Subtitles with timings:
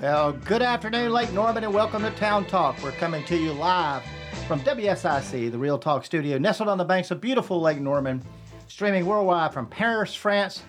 [0.00, 2.82] Well, good afternoon, Lake Norman, and welcome to Town Talk.
[2.82, 4.02] We're coming to you live
[4.48, 8.24] from WSIC, the Real Talk studio, nestled on the banks of beautiful Lake Norman,
[8.66, 10.62] streaming worldwide from Paris, France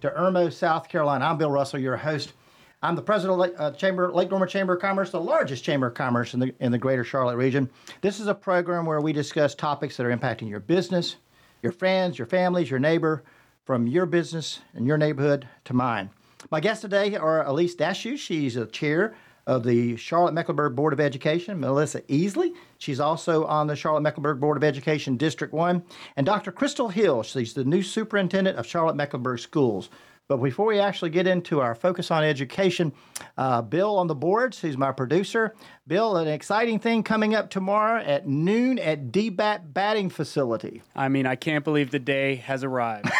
[0.00, 1.26] to Irmo, South Carolina.
[1.26, 2.32] I'm Bill Russell, your host.
[2.82, 5.88] I'm the president of Lake, uh, Chamber, Lake Norman Chamber of Commerce, the largest chamber
[5.88, 7.68] of commerce in the, in the greater Charlotte region.
[8.00, 11.16] This is a program where we discuss topics that are impacting your business,
[11.62, 13.22] your friends, your families, your neighbor,
[13.66, 16.08] from your business and your neighborhood to mine.
[16.50, 18.16] My guests today are Elyse Dashew.
[18.16, 19.14] She's a chair
[19.46, 22.52] of the Charlotte Mecklenburg Board of Education, Melissa Easley.
[22.78, 25.82] She's also on the Charlotte Mecklenburg Board of Education District 1.
[26.16, 26.52] And Dr.
[26.52, 27.22] Crystal Hill.
[27.22, 29.90] She's the new superintendent of Charlotte Mecklenburg Schools.
[30.28, 32.92] But before we actually get into our focus on education,
[33.38, 35.54] uh, Bill on the boards, who's my producer.
[35.86, 40.82] Bill, an exciting thing coming up tomorrow at noon at DBAT Batting Facility.
[40.94, 43.10] I mean, I can't believe the day has arrived.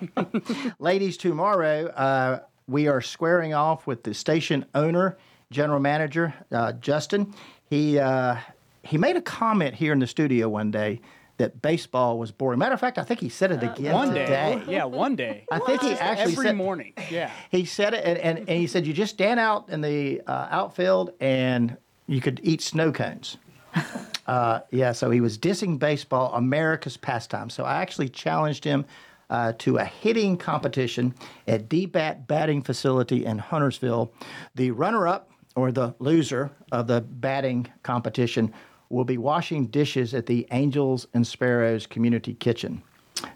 [0.78, 5.18] Ladies, tomorrow uh, we are squaring off with the station owner,
[5.50, 7.34] general manager, uh, Justin.
[7.68, 8.36] He, uh,
[8.84, 11.02] he made a comment here in the studio one day
[11.40, 12.58] that baseball was boring.
[12.58, 14.26] Matter of fact, I think he said it again one today.
[14.26, 14.62] day.
[14.68, 15.46] Yeah, one day.
[15.50, 16.92] I think he actually Every said, morning.
[17.10, 17.30] Yeah.
[17.50, 20.48] He said it, and, and, and he said you just stand out in the uh,
[20.50, 23.38] outfield and you could eat snow cones.
[24.26, 27.48] uh, yeah, so he was dissing baseball, America's pastime.
[27.48, 28.84] So I actually challenged him
[29.30, 31.14] uh, to a hitting competition
[31.48, 34.12] at DBAT Batting Facility in Huntersville.
[34.56, 38.52] The runner-up or the loser of the batting competition
[38.90, 42.82] will be washing dishes at the Angels and Sparrows Community Kitchen.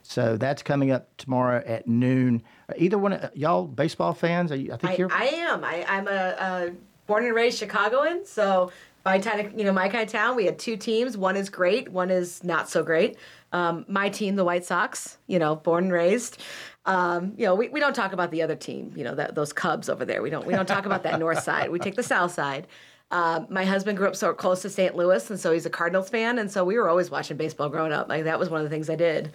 [0.02, 2.42] So that's coming up tomorrow at noon.
[2.76, 4.52] Either one, of y'all baseball fans?
[4.52, 5.12] Are you, I think I, you're.
[5.12, 5.64] I am.
[5.64, 6.72] I, I'm a, a
[7.06, 8.72] born and raised Chicagoan, so
[9.04, 10.36] my kind of you know my kind of town.
[10.36, 11.16] We had two teams.
[11.16, 11.90] One is great.
[11.90, 13.16] One is not so great.
[13.52, 15.18] Um, my team, the White Sox.
[15.26, 16.42] You know, born and raised.
[16.86, 18.92] Um, you know, we, we don't talk about the other team.
[18.94, 20.22] You know, that, those Cubs over there.
[20.22, 21.70] We don't we don't talk about that north side.
[21.70, 22.66] We take the south side.
[23.14, 24.96] Uh, my husband grew up so close to St.
[24.96, 27.92] Louis, and so he's a Cardinals fan, and so we were always watching baseball growing
[27.92, 28.08] up.
[28.08, 29.30] Like that was one of the things I did.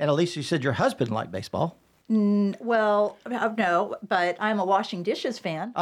[0.00, 1.78] and at least you said your husband liked baseball.
[2.08, 5.72] Well, uh, no, but I'm a washing dishes fan.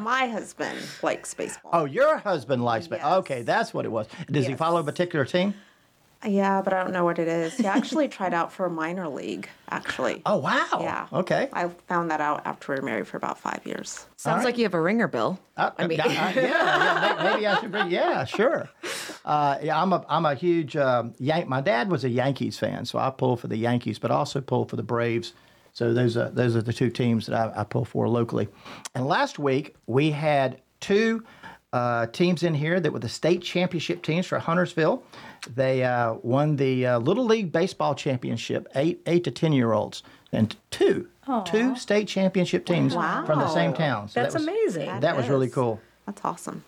[0.00, 1.70] My husband likes baseball.
[1.72, 3.10] Oh, your husband likes baseball.
[3.12, 3.18] Yes.
[3.20, 4.06] Okay, that's what it was.
[4.30, 5.54] Does he follow a particular team?
[6.24, 7.56] Yeah, but I don't know what it is.
[7.56, 10.22] He actually tried out for a minor league, actually.
[10.26, 10.78] Oh, wow.
[10.80, 11.06] Yeah.
[11.12, 11.48] Okay.
[11.52, 14.06] I found that out after we were married for about five years.
[14.16, 14.46] Sounds right.
[14.46, 15.38] like you have a ringer, Bill.
[15.56, 17.90] Uh, I mean, uh, yeah, yeah, maybe I should bring.
[17.90, 18.68] Yeah, sure.
[19.24, 21.48] Uh, yeah, I'm a I'm a huge um, Yank.
[21.48, 24.66] My dad was a Yankees fan, so I pull for the Yankees, but also pull
[24.66, 25.32] for the Braves.
[25.72, 28.48] So those are those are the two teams that I, I pull for locally.
[28.94, 31.24] And last week we had two
[31.76, 35.02] uh, teams in here that were the state championship teams for Huntersville.
[35.54, 40.02] They uh, won the uh, Little League Baseball Championship, eight eight to ten year olds,
[40.32, 41.08] and two
[41.44, 44.08] two state championship teams from the same town.
[44.08, 44.86] So That's that was, amazing.
[44.86, 45.80] That, That was really cool.
[46.06, 46.64] That's awesome.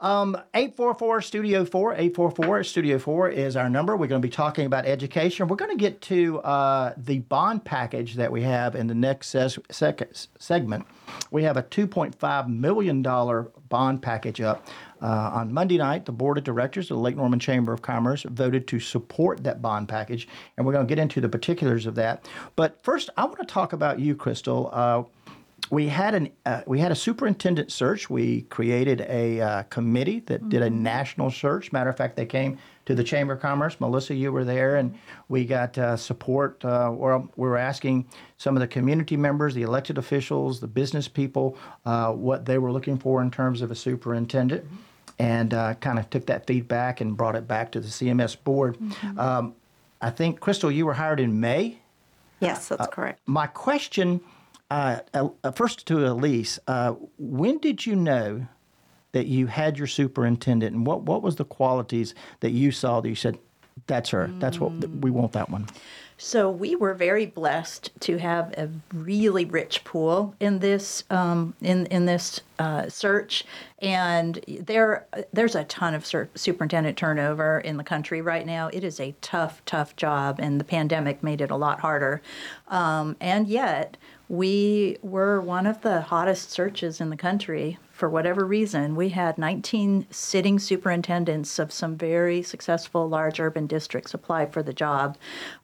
[0.00, 3.96] 844 Studio 4, 844 Studio 4 is our number.
[3.96, 5.48] We're going to be talking about education.
[5.48, 9.28] We're going to get to uh, the bond package that we have in the next
[9.28, 10.86] ses- sec- segment.
[11.32, 14.66] We have a $2.5 million bond package up.
[15.00, 18.24] Uh, on Monday night, the board of directors of the Lake Norman Chamber of Commerce
[18.24, 20.26] voted to support that bond package,
[20.56, 22.28] and we're going to get into the particulars of that.
[22.56, 24.70] But first, I want to talk about you, Crystal.
[24.72, 25.04] Uh,
[25.70, 28.08] we had an uh, we had a superintendent search.
[28.08, 31.72] We created a uh, committee that did a national search.
[31.72, 33.78] Matter of fact, they came to the Chamber of Commerce.
[33.80, 34.96] Melissa, you were there, and
[35.28, 36.64] we got uh, support.
[36.64, 38.06] Uh, or we were asking
[38.38, 42.72] some of the community members, the elected officials, the business people, uh, what they were
[42.72, 44.64] looking for in terms of a superintendent,
[45.18, 48.78] and uh, kind of took that feedback and brought it back to the CMS board.
[49.18, 49.54] Um,
[50.00, 51.78] I think Crystal, you were hired in May
[52.40, 53.20] Yes, that's correct.
[53.26, 54.20] my question
[54.70, 58.46] uh, uh, first to Elyse, uh, when did you know
[59.12, 63.08] that you had your superintendent, and what what was the qualities that you saw that
[63.08, 63.38] you said,
[63.86, 64.30] "That's her.
[64.38, 65.32] That's what we want.
[65.32, 65.66] That one."
[66.20, 71.86] So we were very blessed to have a really rich pool in this um, in
[71.86, 73.44] in this uh, search,
[73.78, 78.68] and there there's a ton of sur- superintendent turnover in the country right now.
[78.72, 82.20] It is a tough, tough job, and the pandemic made it a lot harder.
[82.66, 83.96] Um, and yet,
[84.28, 88.94] we were one of the hottest searches in the country for whatever reason.
[88.94, 94.72] We had 19 sitting superintendents of some very successful large urban districts apply for the
[94.72, 95.16] job.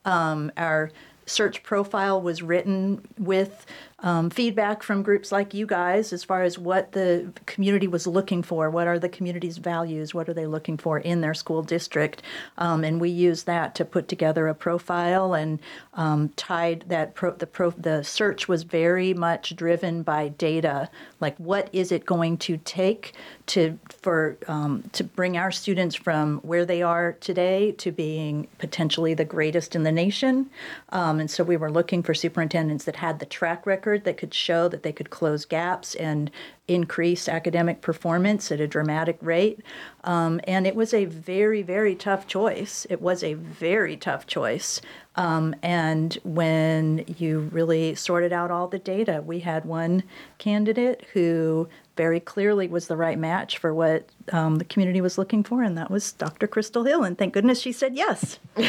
[0.04, 0.90] Um, our
[1.26, 3.66] search profile was written with
[4.00, 8.42] um, feedback from groups like you guys as far as what the community was looking
[8.42, 8.68] for.
[8.68, 10.12] What are the community's values?
[10.12, 12.22] What are they looking for in their school district?
[12.58, 15.58] Um, and we used that to put together a profile and
[15.94, 20.90] um, tied that pro, the pro, the search was very much driven by data.
[21.20, 23.14] Like what is it going to take
[23.46, 29.14] to for um, to bring our students from where they are today to being potentially
[29.14, 30.50] the greatest in the nation?
[30.90, 34.34] Um, and so we were looking for superintendents that had the track record that could
[34.34, 36.30] show that they could close gaps and
[36.66, 39.60] increase academic performance at a dramatic rate.
[40.04, 42.86] Um, and it was a very, very tough choice.
[42.88, 44.80] It was a very tough choice.
[45.16, 50.02] Um, and when you really sorted out all the data, we had one
[50.38, 55.44] candidate who very clearly was the right match for what um, the community was looking
[55.44, 56.48] for, and that was Dr.
[56.48, 57.04] Crystal Hill.
[57.04, 58.38] And thank goodness she said yes.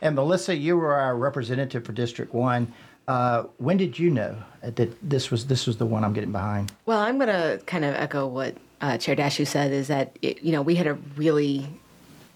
[0.00, 2.72] And Melissa, you were our representative for District One.
[3.08, 6.72] Uh, when did you know that this was this was the one I'm getting behind?
[6.86, 10.42] Well, I'm going to kind of echo what uh, Chair Dashew said is that, it,
[10.42, 11.66] you know, we had a really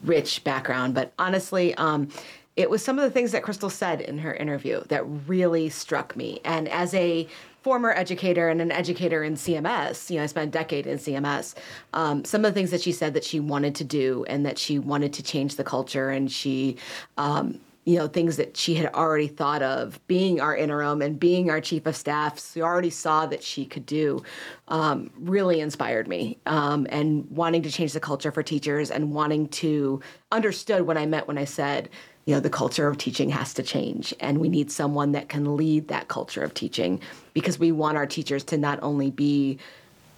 [0.03, 2.09] rich background, but honestly, um,
[2.57, 6.17] it was some of the things that Crystal said in her interview that really struck
[6.17, 6.41] me.
[6.45, 7.29] And as a
[7.63, 11.55] former educator and an educator in CMS, you know, I spent a decade in CMS.
[11.93, 14.57] Um, some of the things that she said that she wanted to do and that
[14.57, 16.77] she wanted to change the culture, and she,
[17.19, 21.51] um, you know, things that she had already thought of being our interim and being
[21.51, 22.37] our chief of staff.
[22.37, 24.25] So already saw that she could do,
[24.67, 26.37] um, really inspired me.
[26.47, 30.01] Um, and wanting to change the culture for teachers and wanting to
[30.33, 31.89] understood what I meant when I said,
[32.25, 35.57] you know, the culture of teaching has to change, and we need someone that can
[35.57, 37.01] lead that culture of teaching
[37.35, 39.59] because we want our teachers to not only be,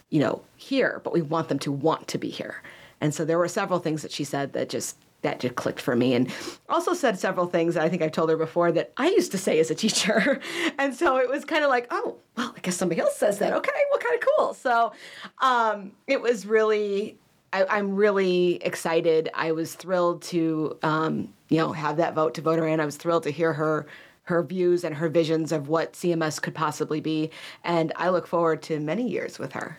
[0.08, 2.62] you know, here, but we want them to want to be here.
[3.02, 5.96] And so there were several things that she said that just that just clicked for
[5.96, 6.32] me and
[6.68, 9.38] also said several things that I think I've told her before that I used to
[9.38, 10.40] say as a teacher.
[10.78, 13.52] and so it was kind of like, oh, well, I guess somebody else says that.
[13.52, 14.54] Okay, well, kind of cool.
[14.54, 14.92] So
[15.40, 17.18] um, it was really,
[17.52, 19.28] I, am really excited.
[19.34, 22.78] I was thrilled to, um, you know, have that vote to vote her in.
[22.78, 23.86] I was thrilled to hear her
[24.24, 27.30] her views and her visions of what CMS could possibly be.
[27.64, 29.78] And I look forward to many years with her.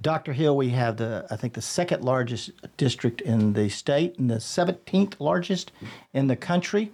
[0.00, 0.32] Dr.
[0.32, 4.36] Hill, we have the I think the second largest district in the state and the
[4.36, 5.72] 17th largest
[6.12, 6.92] in the country.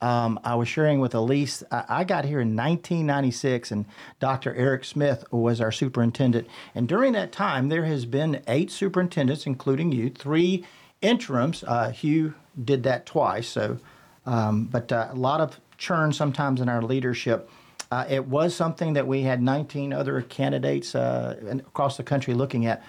[0.00, 1.64] Um, I was sharing with Elyse.
[1.70, 3.84] I, I got here in 1996, and
[4.20, 4.54] Dr.
[4.54, 6.46] Eric Smith was our superintendent.
[6.74, 10.64] And during that time, there has been eight superintendents, including you, three
[11.00, 11.64] interims.
[11.66, 13.78] Uh, Hugh did that twice, so
[14.26, 17.50] um, but uh, a lot of churn sometimes in our leadership.
[17.90, 22.66] Uh, it was something that we had 19 other candidates uh, across the country looking
[22.66, 22.84] at.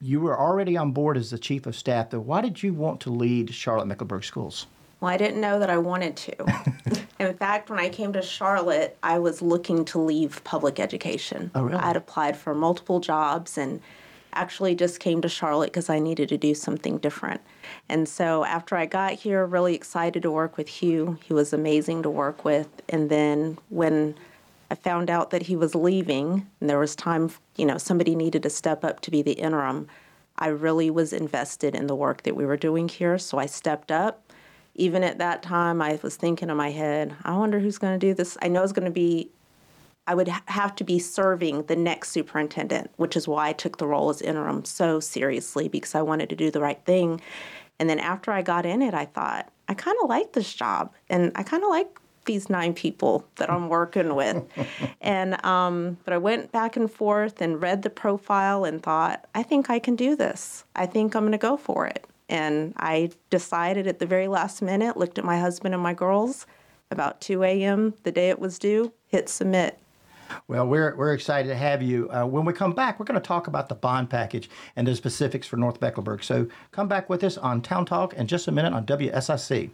[0.00, 2.20] You were already on board as the chief of staff, though.
[2.20, 4.66] Why did you want to lead Charlotte Mecklenburg Schools?
[5.00, 7.04] Well, I didn't know that I wanted to.
[7.18, 11.50] In fact, when I came to Charlotte, I was looking to leave public education.
[11.54, 11.78] Oh, really?
[11.78, 13.80] I'd applied for multiple jobs and
[14.32, 17.40] actually just came to Charlotte because I needed to do something different.
[17.88, 21.18] And so after I got here, really excited to work with Hugh.
[21.24, 22.68] He was amazing to work with.
[22.88, 24.14] And then when
[24.70, 28.42] I found out that he was leaving and there was time, you know, somebody needed
[28.44, 29.88] to step up to be the interim,
[30.38, 33.18] I really was invested in the work that we were doing here.
[33.18, 34.30] So I stepped up
[34.74, 38.06] even at that time, I was thinking in my head, I wonder who's going to
[38.06, 38.38] do this.
[38.40, 39.30] I know it's going to be,
[40.10, 43.78] I would ha- have to be serving the next superintendent, which is why I took
[43.78, 47.20] the role as interim so seriously because I wanted to do the right thing.
[47.78, 50.92] And then after I got in it, I thought, I kind of like this job
[51.08, 54.42] and I kind of like these nine people that I'm working with.
[55.00, 59.44] and um, but I went back and forth and read the profile and thought, I
[59.44, 60.64] think I can do this.
[60.74, 62.04] I think I'm going to go for it.
[62.28, 66.46] And I decided at the very last minute, looked at my husband and my girls
[66.90, 67.94] about 2 a.m.
[68.02, 69.78] the day it was due, hit submit.
[70.48, 72.10] Well, we're, we're excited to have you.
[72.10, 74.94] Uh, when we come back, we're going to talk about the bond package and the
[74.94, 76.22] specifics for North Mecklenburg.
[76.24, 79.70] So come back with us on Town Talk in just a minute on WSIC.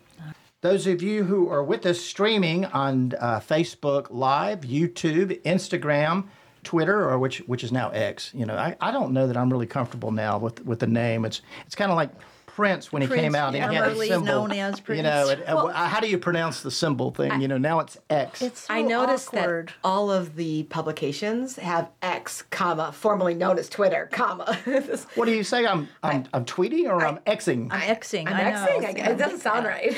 [0.63, 6.25] Those of you who are with us streaming on uh, Facebook Live, YouTube, Instagram,
[6.65, 9.51] Twitter, or which which is now X, you know, I, I don't know that I'm
[9.51, 11.25] really comfortable now with with the name.
[11.25, 12.11] It's it's kind of like
[12.57, 13.53] Prince when he Prince, came out.
[13.53, 13.65] yeah.
[13.65, 14.25] and he had a symbol.
[14.27, 17.39] known as You know, it- uh, how do you pronounce the symbol thing?
[17.43, 18.41] you know, now it's X.
[18.41, 19.69] It's so I noticed awkward.
[19.69, 24.59] that all of the publications have X, comma, formerly known as Twitter, comma.
[25.17, 25.67] What do you say?
[25.67, 27.69] I'm I'm, I'm tweeting or I, am Xing?
[27.71, 28.27] I'm Xing.
[28.27, 28.81] I'm I Xing.
[28.81, 28.89] know.
[28.89, 29.11] I guess.
[29.11, 29.95] It doesn't sound right.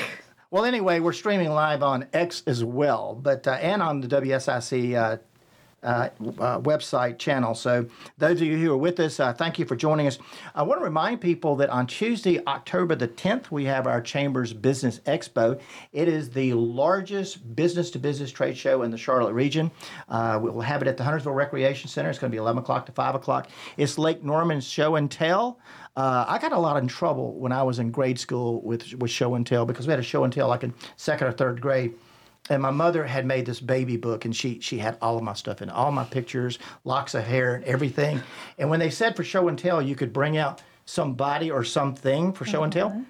[0.51, 4.95] Well, anyway, we're streaming live on X as well, but uh, and on the WSIC
[4.95, 5.17] uh,
[5.83, 6.09] uh,
[6.39, 7.55] uh, website channel.
[7.55, 7.85] So,
[8.17, 10.19] those of you who are with us, uh, thank you for joining us.
[10.55, 14.53] I want to remind people that on Tuesday, October the 10th, we have our Chambers
[14.53, 15.59] Business Expo.
[15.91, 19.71] It is the largest business to business trade show in the Charlotte region.
[20.07, 22.09] Uh, we'll have it at the Huntersville Recreation Center.
[22.09, 23.49] It's going to be 11 o'clock to 5 o'clock.
[23.77, 25.59] It's Lake Norman's show and tell.
[25.95, 29.11] Uh, I got a lot in trouble when I was in grade school with, with
[29.11, 31.59] show and tell because we had a show and tell like in second or third
[31.61, 31.93] grade
[32.49, 35.33] and my mother had made this baby book and she she had all of my
[35.33, 38.21] stuff in all my pictures locks of hair and everything
[38.57, 42.33] and when they said for show and tell you could bring out somebody or something
[42.33, 43.05] for show and tell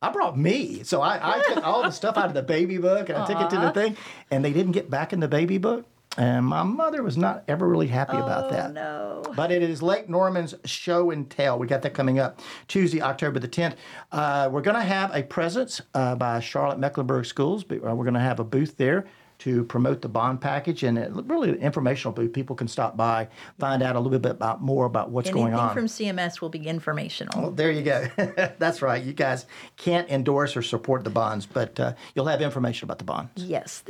[0.00, 0.84] I brought me.
[0.84, 3.40] So I, I took all the stuff out of the baby book and I took
[3.40, 3.96] it to the thing.
[4.30, 5.86] And they didn't get back in the baby book.
[6.16, 8.72] And my mother was not ever really happy about that.
[8.72, 9.22] no.
[9.36, 11.58] But it is Lake Norman's Show and Tell.
[11.58, 13.76] We got that coming up Tuesday, October the 10th.
[14.10, 17.64] Uh, we're going to have a presence uh, by Charlotte Mecklenburg Schools.
[17.70, 19.06] Uh, We're going to have a booth there
[19.38, 22.32] to promote the bond package and it, really informational booth.
[22.32, 23.28] People can stop by,
[23.58, 25.74] find out a little bit about more about what's Anything going on.
[25.74, 27.40] from CMS will be informational.
[27.40, 28.08] Well, there you go.
[28.58, 29.02] That's right.
[29.02, 33.04] You guys can't endorse or support the bonds, but uh, you'll have information about the
[33.04, 33.30] bonds.
[33.36, 33.82] Yes,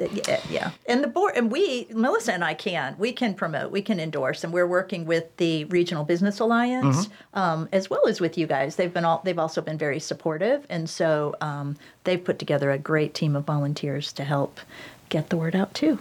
[0.50, 0.71] yeah.
[0.87, 4.45] And the board, and we, Melissa and I can, we can promote, we can endorse,
[4.45, 8.76] and we're working with the Regional Business Alliance um, as well as with you guys.
[8.76, 12.78] They've been all, they've also been very supportive, and so um, they've put together a
[12.78, 14.61] great team of volunteers to help
[15.09, 15.99] get the word out too.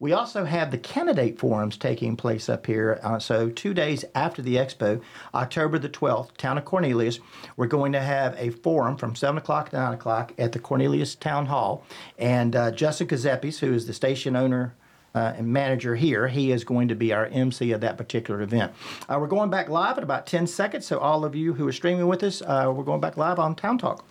[0.00, 3.00] We also have the candidate forums taking place up here.
[3.02, 5.00] Uh, so, two days after the expo,
[5.32, 7.20] October the 12th, Town of Cornelius,
[7.56, 11.14] we're going to have a forum from 7 o'clock to 9 o'clock at the Cornelius
[11.14, 11.84] Town Hall.
[12.18, 14.74] And uh, Jessica Zeppes, who is the station owner
[15.14, 18.72] uh, and manager here, he is going to be our MC of that particular event.
[19.08, 20.86] Uh, we're going back live in about 10 seconds.
[20.86, 23.54] So, all of you who are streaming with us, uh, we're going back live on
[23.54, 24.04] Town Talk.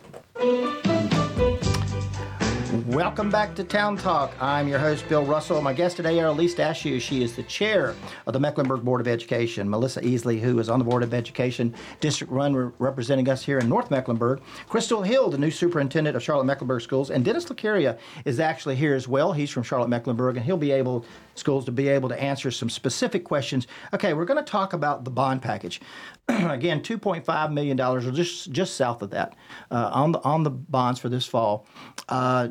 [2.74, 4.32] Welcome back to Town Talk.
[4.40, 5.62] I'm your host, Bill Russell.
[5.62, 7.00] My guest today, are Elyse Dashew.
[7.00, 7.94] She is the chair
[8.26, 9.70] of the Mecklenburg Board of Education.
[9.70, 13.60] Melissa Easley, who is on the Board of Education, District 1, re- representing us here
[13.60, 14.40] in North Mecklenburg.
[14.68, 17.10] Crystal Hill, the new superintendent of Charlotte Mecklenburg Schools.
[17.10, 19.32] And Dennis LaCaria is actually here as well.
[19.32, 22.68] He's from Charlotte Mecklenburg, and he'll be able, schools, to be able to answer some
[22.68, 23.68] specific questions.
[23.92, 25.80] Okay, we're going to talk about the bond package.
[26.28, 29.36] Again, $2.5 million, or just, just south of that,
[29.70, 31.68] uh, on, the, on the bonds for this fall.
[32.08, 32.48] Uh,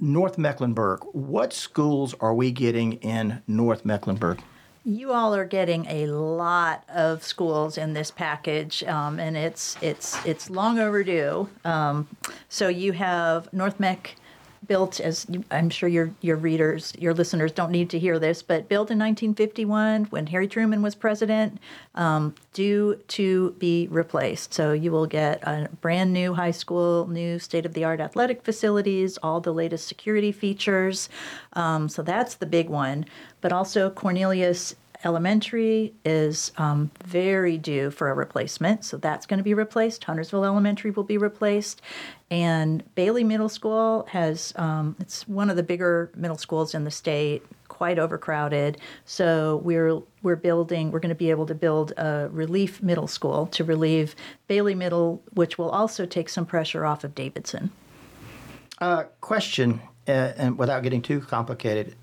[0.00, 4.40] North Mecklenburg, what schools are we getting in North Mecklenburg?
[4.84, 10.24] You all are getting a lot of schools in this package, um, and it's it's
[10.24, 11.48] it's long overdue.
[11.64, 12.06] Um,
[12.48, 14.14] so you have North Meck
[14.66, 18.68] built as I'm sure your your readers, your listeners don't need to hear this, but
[18.68, 21.58] built in 1951 when Harry Truman was president,
[21.94, 24.52] um, due to be replaced.
[24.54, 28.42] So you will get a brand new high school, new state of the art athletic
[28.42, 31.08] facilities, all the latest security features.
[31.54, 33.06] Um, so that's the big one.
[33.40, 34.74] But also Cornelius
[35.04, 40.02] Elementary is um, very due for a replacement, so that's going to be replaced.
[40.02, 41.80] Huntersville Elementary will be replaced,
[42.32, 46.90] and Bailey Middle School has um, it's one of the bigger middle schools in the
[46.90, 48.80] state, quite overcrowded.
[49.04, 50.90] So we're we're building.
[50.90, 54.16] We're going to be able to build a relief middle school to relieve
[54.48, 57.70] Bailey Middle, which will also take some pressure off of Davidson.
[58.80, 61.94] Uh, question, uh, and without getting too complicated,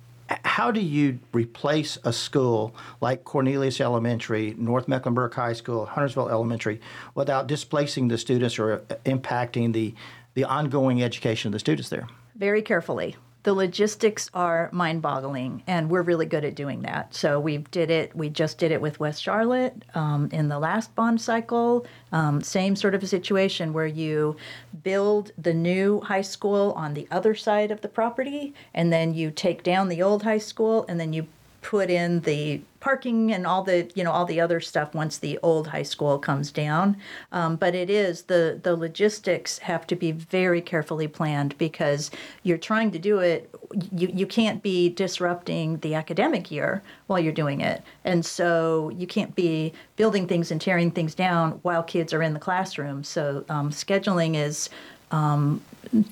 [0.43, 6.79] how do you replace a school like Cornelius Elementary, North Mecklenburg High School, Huntersville Elementary,
[7.13, 9.93] without displacing the students or impacting the
[10.33, 12.07] the ongoing education of the students there?
[12.35, 13.15] very carefully.
[13.45, 17.13] The logistics are mind-boggling, and we're really good at doing that.
[17.13, 18.15] So we did it.
[18.15, 21.85] We just did it with West Charlotte um, in the last bond cycle.
[22.11, 24.35] Um, same sort of a situation where you
[24.83, 29.29] build the new high school on the other side of the property, and then you
[29.29, 31.27] take down the old high school, and then you
[31.65, 35.39] put in the parking and all the you know all the other stuff once the
[35.41, 36.95] old high school comes down.
[37.31, 42.11] Um, but it is the the logistics have to be very carefully planned because
[42.43, 43.49] you're trying to do it
[43.91, 47.81] you, you can't be disrupting the academic year while you're doing it.
[48.03, 52.35] And so you can't be building things and tearing things down while kids are in
[52.35, 53.03] the classroom.
[53.03, 54.69] So um, scheduling is
[55.09, 55.63] um,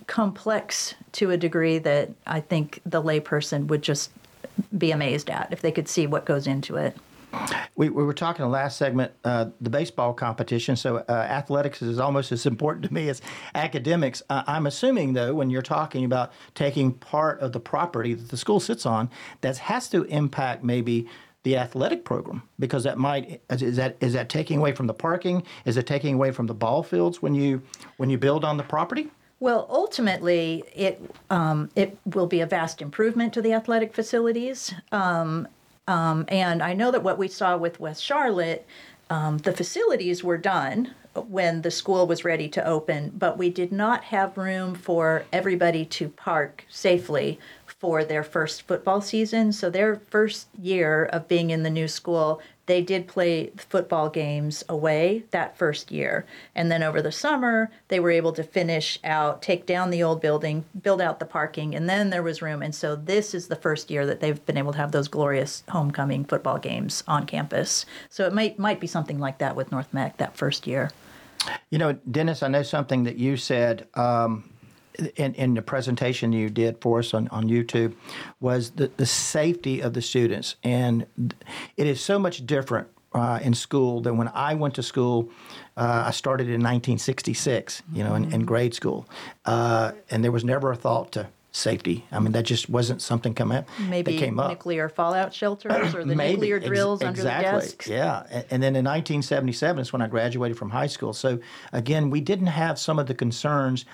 [0.08, 4.10] complex to a degree that I think the layperson would just
[4.78, 6.98] be amazed at if they could see what goes into it.
[7.76, 10.76] We, we were talking the last segment, uh, the baseball competition.
[10.76, 13.22] So uh, athletics is almost as important to me as
[13.56, 14.22] academics.
[14.30, 18.38] Uh, I'm assuming, though, when you're talking about taking part of the property that the
[18.38, 19.10] school sits on,
[19.42, 21.08] that has to impact maybe
[21.42, 25.44] the athletic program because that might is that is that taking away from the parking?
[25.66, 27.62] Is it taking away from the ball fields when you
[27.98, 29.10] when you build on the property?
[29.44, 34.74] Well, ultimately, it um, it will be a vast improvement to the athletic facilities.
[34.94, 35.50] Um,
[35.86, 38.66] Um, and I know that what we saw with West Charlotte,
[39.10, 40.96] um, the facilities were done
[41.28, 45.84] when the school was ready to open, but we did not have room for everybody
[45.86, 49.52] to park safely for their first football season.
[49.52, 54.64] So their first year of being in the new school, they did play football games
[54.70, 56.26] away that first year.
[56.56, 60.22] And then over the summer, they were able to finish out, take down the old
[60.22, 62.62] building, build out the parking, and then there was room.
[62.62, 65.64] And so this is the first year that they've been able to have those glorious
[65.70, 67.86] homecoming football games on campus.
[68.10, 70.92] So it might might be something like that with North Meck that first year.
[71.70, 74.53] You know, Dennis, I know something that you said um,
[75.16, 77.94] in, in the presentation you did for us on, on YouTube
[78.40, 80.56] was the, the safety of the students.
[80.64, 81.06] And
[81.78, 85.30] it is so much different uh, in school than when I went to school.
[85.78, 89.08] Uh, I started in 1966, you know, in, in grade school.
[89.46, 92.04] Uh, and there was never a thought to safety.
[92.12, 94.50] I mean, that just wasn't something come up, Maybe that came up.
[94.50, 96.34] nuclear fallout shelters or the Maybe.
[96.34, 97.52] nuclear Ex- drills under exactly.
[97.54, 97.88] the desks.
[97.88, 98.24] Yeah.
[98.32, 101.14] A- And then in 1977 is when I graduated from high school.
[101.14, 101.38] So
[101.72, 103.86] again, we didn't have some of the concerns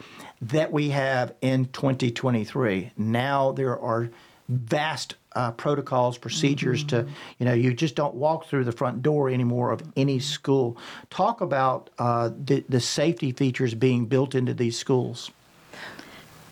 [0.41, 2.91] that we have in 2023.
[2.97, 4.09] Now there are
[4.47, 9.29] vast uh, protocols, procedures to, you know, you just don't walk through the front door
[9.29, 10.77] anymore of any school.
[11.09, 15.29] Talk about uh, the, the safety features being built into these schools.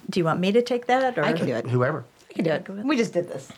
[0.10, 1.18] Do you want me to take that?
[1.18, 1.24] Or?
[1.24, 1.68] I can do it.
[1.68, 2.06] Whoever.
[2.30, 2.86] I can do it.
[2.86, 3.52] We just did this.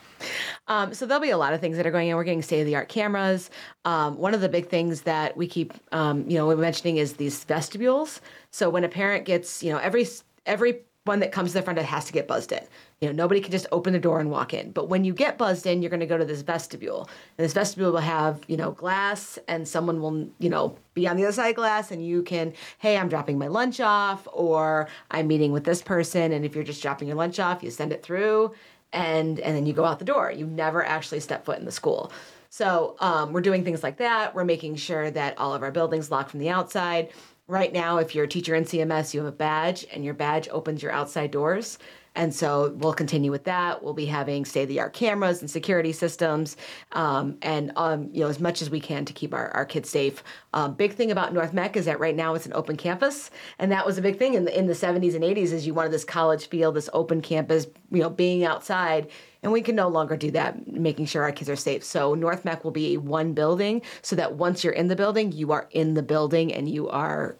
[0.68, 2.16] Um, so there'll be a lot of things that are going in.
[2.16, 3.50] We're getting state of the art cameras.
[3.86, 7.14] Um, one of the big things that we keep, um, you know, we're mentioning is
[7.14, 8.22] these vestibules.
[8.52, 10.08] So when a parent gets, you know, every
[10.46, 12.64] every one that comes to the front, has to get buzzed in.
[13.02, 14.72] You know, nobody can just open the door and walk in.
[14.72, 17.54] But when you get buzzed in, you're going to go to this vestibule, and this
[17.54, 21.34] vestibule will have, you know, glass, and someone will, you know, be on the other
[21.34, 25.52] side of glass, and you can, hey, I'm dropping my lunch off, or I'm meeting
[25.52, 28.54] with this person, and if you're just dropping your lunch off, you send it through
[28.92, 30.32] and and then you go out the door.
[30.32, 32.12] You never actually step foot in the school.
[32.50, 34.34] So um, we're doing things like that.
[34.34, 37.10] We're making sure that all of our buildings lock from the outside.
[37.50, 40.48] Right now, if you're a teacher in CMS, you have a badge, and your badge
[40.50, 41.80] opens your outside doors.
[42.16, 43.84] And so we'll continue with that.
[43.84, 46.58] We'll be having state of the art cameras and security systems,
[46.92, 49.90] um, and um, you know as much as we can to keep our, our kids
[49.90, 50.24] safe.
[50.54, 53.72] Um, big thing about North Meck is that right now it's an open campus, and
[53.72, 55.54] that was a big thing in the in the 70s and 80s.
[55.54, 59.10] Is you wanted this college feel, this open campus, you know, being outside,
[59.44, 61.84] and we can no longer do that, making sure our kids are safe.
[61.84, 65.52] So North Meck will be one building, so that once you're in the building, you
[65.52, 67.38] are in the building and you are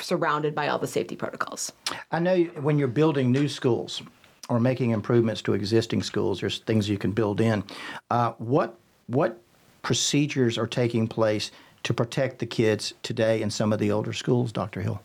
[0.00, 1.72] surrounded by all the safety protocols.
[2.12, 4.02] I know when you're building new schools
[4.48, 7.64] or making improvements to existing schools, there's things you can build in.
[8.10, 8.78] Uh, what
[9.08, 9.40] what
[9.82, 11.52] procedures are taking place
[11.84, 14.82] to protect the kids today in some of the older schools, Dr.
[14.82, 15.00] Hill?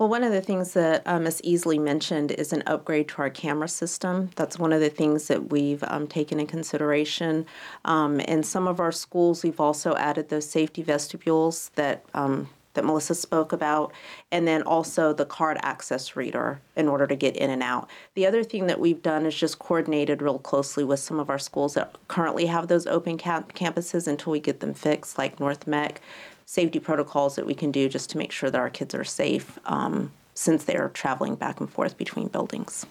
[0.00, 1.42] Well, one of the things that uh, Ms.
[1.44, 4.30] Easley mentioned is an upgrade to our camera system.
[4.34, 7.44] That's one of the things that we've um, taken in consideration.
[7.84, 12.84] Um, in some of our schools, we've also added those safety vestibules that um, that
[12.84, 13.92] Melissa spoke about,
[14.30, 17.88] and then also the card access reader in order to get in and out.
[18.14, 21.38] The other thing that we've done is just coordinated real closely with some of our
[21.38, 25.66] schools that currently have those open camp- campuses until we get them fixed, like North
[25.66, 26.00] Meck
[26.50, 29.56] safety protocols that we can do just to make sure that our kids are safe
[29.66, 32.86] um, since they're traveling back and forth between buildings.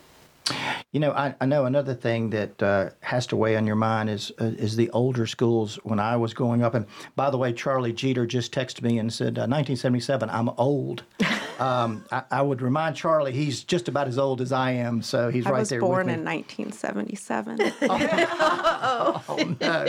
[0.92, 4.10] You know, I, I know another thing that uh, has to weigh on your mind
[4.10, 5.76] is uh, is the older schools.
[5.84, 6.86] When I was growing up, and
[7.16, 11.04] by the way, Charlie Jeter just texted me and said, uh, "1977, I'm old."
[11.60, 15.30] um, I, I, would remind Charlie he's just about as old as I am, so
[15.30, 15.80] he's I right there.
[15.80, 16.36] I was born in me.
[16.36, 17.60] 1977.
[17.82, 19.86] oh no.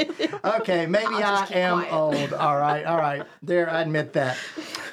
[0.60, 1.92] Okay, maybe I am quiet.
[1.92, 2.32] old.
[2.32, 3.22] All right, all right.
[3.42, 4.36] There, I admit that.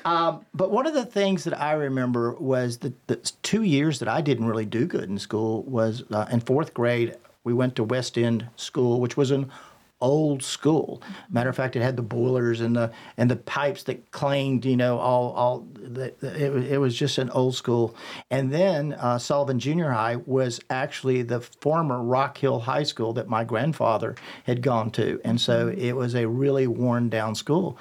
[0.05, 4.07] Um, but one of the things that I remember was the, the two years that
[4.07, 7.15] I didn't really do good in school was uh, in fourth grade.
[7.43, 9.49] We went to West End School, which was an
[9.99, 11.01] old school.
[11.29, 14.65] Matter of fact, it had the boilers and the and the pipes that clanged.
[14.65, 15.67] You know, all all.
[15.73, 17.95] The, it, was- it was just an old school.
[18.29, 23.27] And then uh, Sullivan Junior High was actually the former Rock Hill High School that
[23.27, 27.77] my grandfather had gone to, and so it was a really worn down school.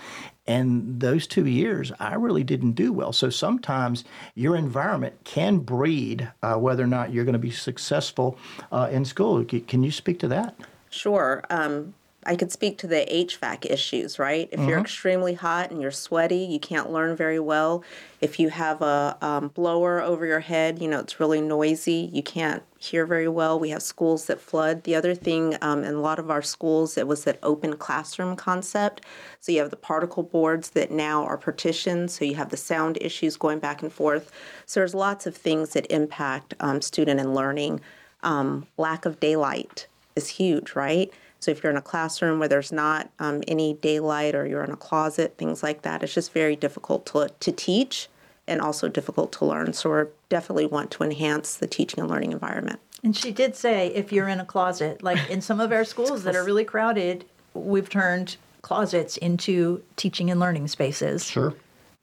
[0.47, 3.13] And those two years, I really didn't do well.
[3.13, 4.05] So sometimes
[4.35, 8.39] your environment can breed uh, whether or not you're going to be successful
[8.71, 9.45] uh, in school.
[9.45, 10.57] Can you speak to that?
[10.91, 11.43] Sure.
[11.51, 11.95] Um,
[12.27, 14.49] I could speak to the HVAC issues, right?
[14.51, 17.85] If you're extremely hot and you're sweaty, you can't learn very well.
[18.21, 22.23] If you have a um, blower over your head, you know, it's really noisy, you
[22.23, 23.59] can't hear very well.
[23.59, 24.83] We have schools that flood.
[24.83, 28.35] The other thing um, in a lot of our schools, it was that open classroom
[28.37, 29.03] concept.
[29.41, 32.99] So you have the particle boards that now are partitioned, so you have the sound
[33.01, 34.33] issues going back and forth.
[34.67, 37.81] So there's lots of things that impact um, student and learning.
[38.23, 39.87] Um, lack of daylight
[40.17, 41.13] is huge, right?
[41.47, 44.73] So if you're in a classroom where there's not um, any daylight or you're in
[44.73, 48.09] a closet, things like that, it's just very difficult to, to teach
[48.49, 49.73] and also difficult to learn.
[49.73, 52.81] So we definitely want to enhance the teaching and learning environment.
[53.05, 56.25] And she did say if you're in a closet, like in some of our schools
[56.25, 61.25] that are really crowded, we've turned closets into teaching and learning spaces.
[61.25, 61.55] Sure.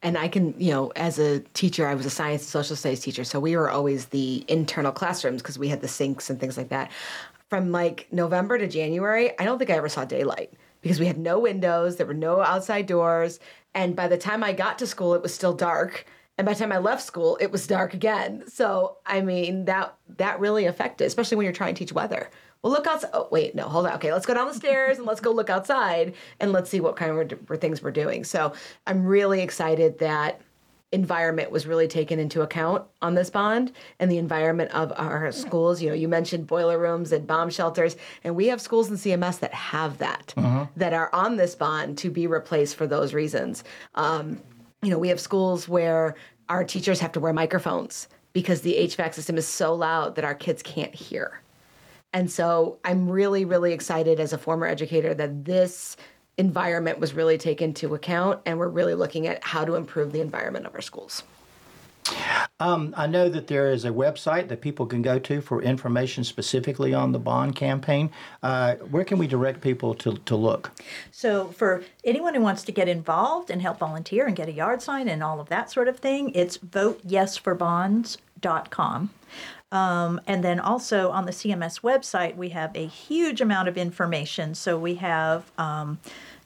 [0.01, 3.01] and I can, you know, as a teacher, I was a science and social studies
[3.01, 6.55] teacher, so we were always the internal classrooms because we had the sinks and things
[6.55, 6.89] like that.
[7.53, 11.19] From like November to January, I don't think I ever saw daylight because we had
[11.19, 13.39] no windows, there were no outside doors,
[13.75, 16.07] and by the time I got to school, it was still dark.
[16.39, 18.45] And by the time I left school, it was dark again.
[18.47, 22.31] So I mean that that really affected, especially when you're trying to teach weather.
[22.63, 23.11] Well, look outside.
[23.13, 23.93] Oh, wait, no, hold on.
[23.97, 26.95] Okay, let's go down the stairs and let's go look outside and let's see what
[26.95, 28.23] kind of things we're doing.
[28.23, 28.53] So
[28.87, 30.41] I'm really excited that
[30.93, 35.81] environment was really taken into account on this bond and the environment of our schools.
[35.81, 39.39] You know, you mentioned boiler rooms and bomb shelters, and we have schools in CMS
[39.39, 40.33] that have that,
[40.77, 43.63] that are on this bond to be replaced for those reasons.
[43.95, 44.39] Um,
[44.83, 46.15] you know, we have schools where
[46.47, 50.35] our teachers have to wear microphones because the HVAC system is so loud that our
[50.35, 51.41] kids can't hear.
[52.13, 55.97] And so I'm really, really excited as a former educator that this
[56.37, 60.21] environment was really taken into account and we're really looking at how to improve the
[60.21, 61.23] environment of our schools.
[62.59, 66.23] Um, I know that there is a website that people can go to for information
[66.23, 68.11] specifically on the bond campaign.
[68.41, 70.71] Uh, where can we direct people to, to look?
[71.11, 74.81] So, for anyone who wants to get involved and help volunteer and get a yard
[74.81, 79.09] sign and all of that sort of thing, it's voteyesforbonds.com.
[79.73, 84.53] Um, and then also on the CMS website, we have a huge amount of information.
[84.53, 85.97] So we have um,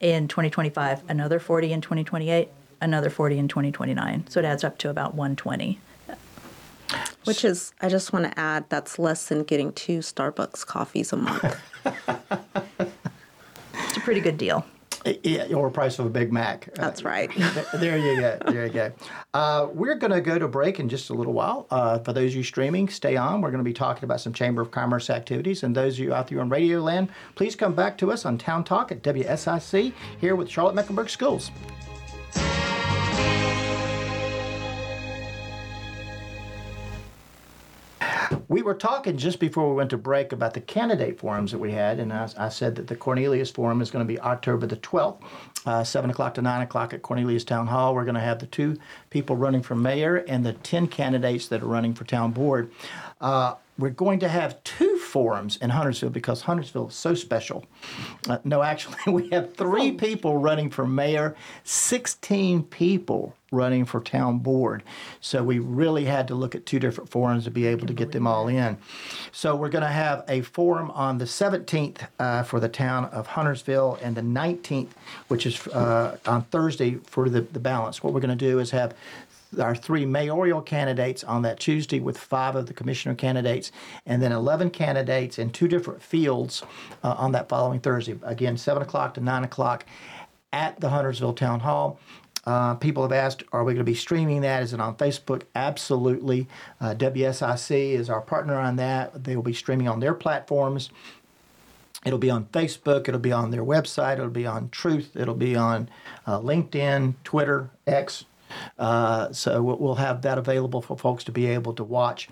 [0.00, 2.48] in 2025, another 40 in 2028,
[2.84, 4.26] another 40 in 2029.
[4.28, 5.80] So it adds up to about 120.
[7.24, 11.16] Which is, I just want to add, that's less than getting two Starbucks coffees a
[11.16, 11.60] month.
[13.94, 14.64] It's a pretty good deal.
[15.22, 16.68] Yeah, or price of a Big Mac.
[16.68, 17.30] Uh, That's right.
[17.74, 18.38] there you go.
[18.46, 18.92] There you go.
[19.34, 21.66] Uh, we're going to go to break in just a little while.
[21.70, 23.40] Uh, for those of you streaming, stay on.
[23.40, 25.62] We're going to be talking about some Chamber of Commerce activities.
[25.62, 28.38] And those of you out there on Radio Land, please come back to us on
[28.38, 31.50] Town Talk at WSIC here with Charlotte Mecklenburg Schools.
[38.54, 41.72] We were talking just before we went to break about the candidate forums that we
[41.72, 44.76] had, and I, I said that the Cornelius Forum is going to be October the
[44.76, 45.20] 12th,
[45.66, 47.96] uh, 7 o'clock to 9 o'clock at Cornelius Town Hall.
[47.96, 48.78] We're going to have the two
[49.10, 52.70] people running for mayor and the 10 candidates that are running for town board.
[53.20, 57.64] Uh, we're going to have two forums in Huntersville because Huntersville is so special.
[58.28, 64.38] Uh, no, actually, we have three people running for mayor, 16 people running for town
[64.38, 64.82] board.
[65.20, 68.12] So we really had to look at two different forums to be able to get
[68.12, 68.76] them all in.
[69.32, 73.28] So we're going to have a forum on the 17th uh, for the town of
[73.28, 74.90] Huntersville and the 19th,
[75.28, 78.02] which is uh, on Thursday for the, the balance.
[78.02, 78.94] What we're going to do is have
[79.58, 83.72] our three mayoral candidates on that Tuesday with five of the commissioner candidates,
[84.06, 86.62] and then 11 candidates in two different fields
[87.02, 88.16] uh, on that following Thursday.
[88.22, 89.86] Again, 7 o'clock to 9 o'clock
[90.52, 91.98] at the Huntersville Town Hall.
[92.46, 94.62] Uh, people have asked, are we going to be streaming that?
[94.62, 95.42] Is it on Facebook?
[95.54, 96.46] Absolutely.
[96.80, 99.24] Uh, WSIC is our partner on that.
[99.24, 100.90] They will be streaming on their platforms.
[102.04, 103.08] It'll be on Facebook.
[103.08, 104.14] It'll be on their website.
[104.14, 105.16] It'll be on Truth.
[105.16, 105.88] It'll be on
[106.26, 108.26] uh, LinkedIn, Twitter, X.
[108.78, 112.28] Uh, so we'll- we'll have that available for folks to be able to watch.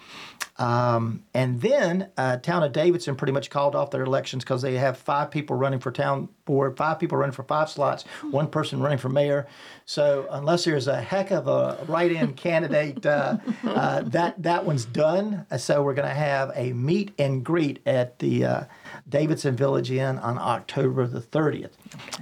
[0.58, 4.74] Um, and then uh, town of Davidson pretty much called off their elections because they
[4.74, 8.80] have five people running for town board, five people running for five slots, one person
[8.80, 9.46] running for mayor.
[9.86, 15.46] So unless there's a heck of a write-in candidate, uh, uh, that that one's done.
[15.56, 18.64] So we're going to have a meet and greet at the uh,
[19.08, 21.72] Davidson Village Inn on October the 30th.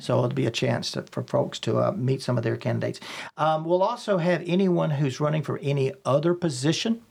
[0.01, 3.01] So it'll be a chance to, for folks to uh, meet some of their candidates.
[3.37, 7.03] Um, we'll also have anyone who's running for any other position.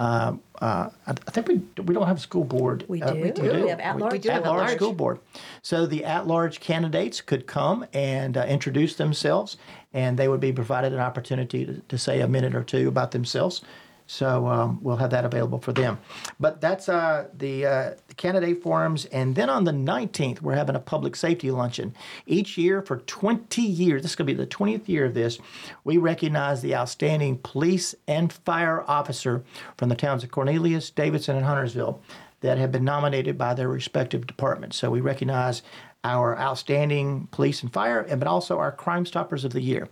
[0.00, 0.32] Uh,
[0.62, 2.86] uh, I, I think we we don't have a school board.
[2.88, 3.20] We Uh, do.
[3.20, 4.12] we We have at-large.
[4.12, 4.76] We do have at-large at-large.
[4.76, 5.18] school board.
[5.60, 9.58] So the at-large candidates could come and uh, introduce themselves,
[9.92, 13.10] and they would be provided an opportunity to, to say a minute or two about
[13.10, 13.60] themselves.
[14.06, 15.98] So um, we'll have that available for them.
[16.40, 19.06] But that's uh, the, uh, the candidate forums.
[19.06, 21.94] And then on the 19th, we're having a public safety luncheon.
[22.26, 25.38] Each year for 20 years, this is going to be the 20th year of this,
[25.84, 29.42] we recognize the outstanding police and fire officer
[29.78, 32.02] from the towns of Cornelius, Davidson, and Huntersville
[32.42, 34.76] that have been nominated by their respective departments.
[34.76, 35.62] So we recognize
[36.04, 39.88] our outstanding police and fire, and but also our Crime Stoppers of the Year.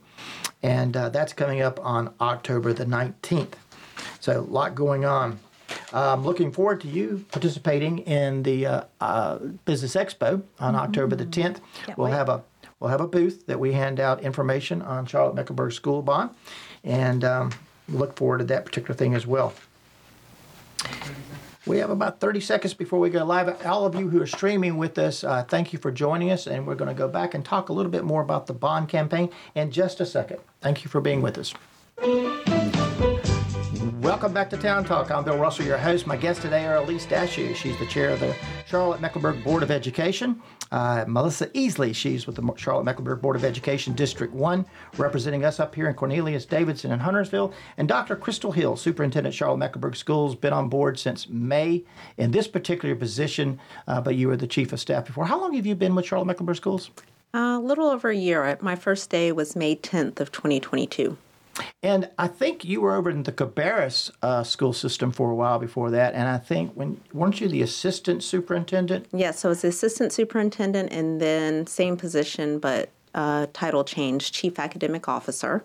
[0.63, 3.55] And uh, that's coming up on October the 19th.
[4.21, 5.39] So, a lot going on.
[5.93, 11.27] I'm looking forward to you participating in the uh, uh, Business Expo on October the
[11.27, 11.61] 10th.
[11.85, 12.17] Can't we'll wait.
[12.17, 12.43] have a
[12.81, 16.31] we'll have a booth that we hand out information on Charlotte Mecklenburg School Bond,
[16.85, 17.51] and um,
[17.89, 19.55] look forward to that particular thing as well.
[21.67, 23.67] We have about 30 seconds before we go live.
[23.67, 26.67] All of you who are streaming with us, uh, thank you for joining us, and
[26.67, 29.29] we're going to go back and talk a little bit more about the bond campaign
[29.55, 30.39] in just a second.
[30.63, 31.53] Thank you for being with us.
[34.01, 35.11] Welcome back to Town Talk.
[35.11, 36.07] I'm Bill Russell, your host.
[36.07, 37.57] My guests today are Elyse Dashew.
[37.57, 38.33] She's the chair of the
[38.65, 40.41] Charlotte Mecklenburg Board of Education.
[40.71, 44.65] Uh, Melissa Easley, she's with the Charlotte Mecklenburg Board of Education District 1,
[44.99, 47.53] representing us up here in Cornelius, Davidson, and Huntersville.
[47.77, 48.15] And Dr.
[48.15, 51.83] Crystal Hill, Superintendent Charlotte Mecklenburg Schools, been on board since May
[52.19, 53.59] in this particular position,
[53.89, 55.25] uh, but you were the chief of staff before.
[55.25, 56.91] How long have you been with Charlotte Mecklenburg Schools?
[57.35, 58.57] A little over a year.
[58.61, 61.19] My first day was May 10th of 2022.
[61.83, 65.59] And I think you were over in the Cabarrus uh, school system for a while
[65.59, 66.15] before that.
[66.15, 69.07] And I think when weren't you the assistant superintendent?
[69.13, 74.33] Yes, so I was the assistant superintendent and then same position, but uh, title change,
[74.33, 75.65] chief academic officer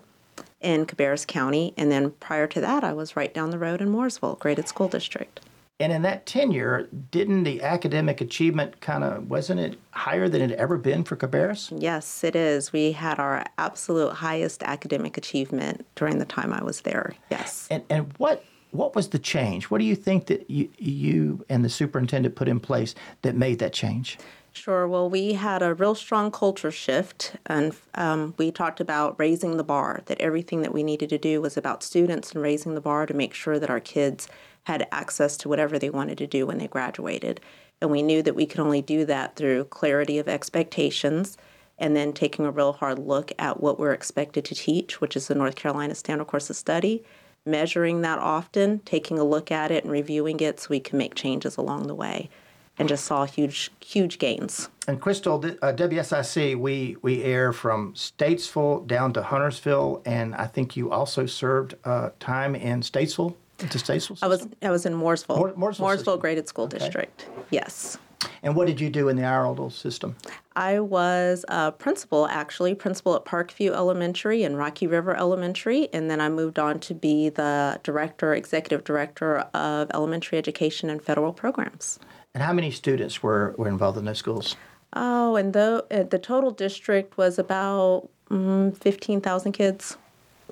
[0.60, 1.74] in Cabarrus County.
[1.76, 4.88] And then prior to that, I was right down the road in Mooresville, graded school
[4.88, 5.40] district.
[5.80, 10.50] And in that tenure, didn't the academic achievement kind of wasn't it higher than it
[10.50, 11.72] had ever been for Cabarrus?
[11.76, 12.72] Yes, it is.
[12.72, 17.14] We had our absolute highest academic achievement during the time I was there.
[17.28, 17.66] Yes.
[17.70, 19.64] And and what what was the change?
[19.64, 23.58] What do you think that you, you and the superintendent put in place that made
[23.60, 24.18] that change?
[24.52, 24.86] Sure.
[24.86, 29.64] Well, we had a real strong culture shift, and um, we talked about raising the
[29.64, 33.04] bar, that everything that we needed to do was about students and raising the bar
[33.06, 34.28] to make sure that our kids
[34.64, 37.40] had access to whatever they wanted to do when they graduated.
[37.80, 41.36] And we knew that we could only do that through clarity of expectations
[41.78, 45.28] and then taking a real hard look at what we're expected to teach, which is
[45.28, 47.04] the North Carolina Standard Course of Study,
[47.44, 51.14] measuring that often, taking a look at it and reviewing it so we can make
[51.14, 52.30] changes along the way.
[52.76, 54.68] And just saw huge, huge gains.
[54.88, 60.76] And Crystal, uh, WSIC, we we air from Statesville down to Huntersville, and I think
[60.76, 63.36] you also served uh, time in Statesville.
[63.68, 64.18] Statesville.
[64.22, 64.46] I was?
[64.62, 66.18] I was in Mooresville, Moore- Mooresville system.
[66.20, 66.78] Graded School Okay.
[66.78, 67.26] District.
[67.50, 67.98] Yes,
[68.42, 70.16] And what did you do in the Arundel system?
[70.56, 76.20] I was a principal actually, principal at Parkview Elementary and Rocky River Elementary, and then
[76.20, 81.98] I moved on to be the director, executive director of elementary education and federal programs.
[82.34, 84.56] And how many students were, were involved in those schools?
[84.96, 89.96] Oh, and the uh, the total district was about mm, fifteen thousand kids,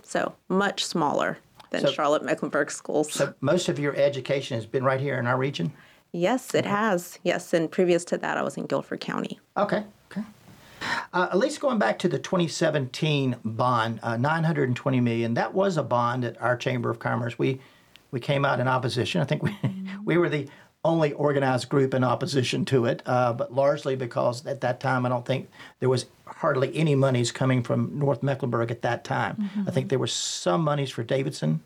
[0.02, 1.38] so much smaller
[1.72, 3.12] than So- Charlotte Mecklenburg schools.
[3.12, 5.72] So most of your education has been right here in our region.
[6.12, 7.18] yes, it has.
[7.24, 9.40] Yes, and previous to that, I was in Guilford County.
[9.56, 9.84] Okay.
[10.10, 10.22] Okay.
[11.12, 15.34] Uh, at least going back to the 2017 bond, uh, 920 million.
[15.34, 17.38] That was a bond at our Chamber of Commerce.
[17.38, 17.60] We
[18.10, 19.22] we came out in opposition.
[19.22, 19.56] I think we
[20.04, 20.48] we were the
[20.84, 25.08] only organized group in opposition to it, uh, but largely because at that time I
[25.08, 29.50] don't think there was hardly any monies coming from North Mecklenburg at that time.
[29.66, 31.60] I think there were some monies for Davidson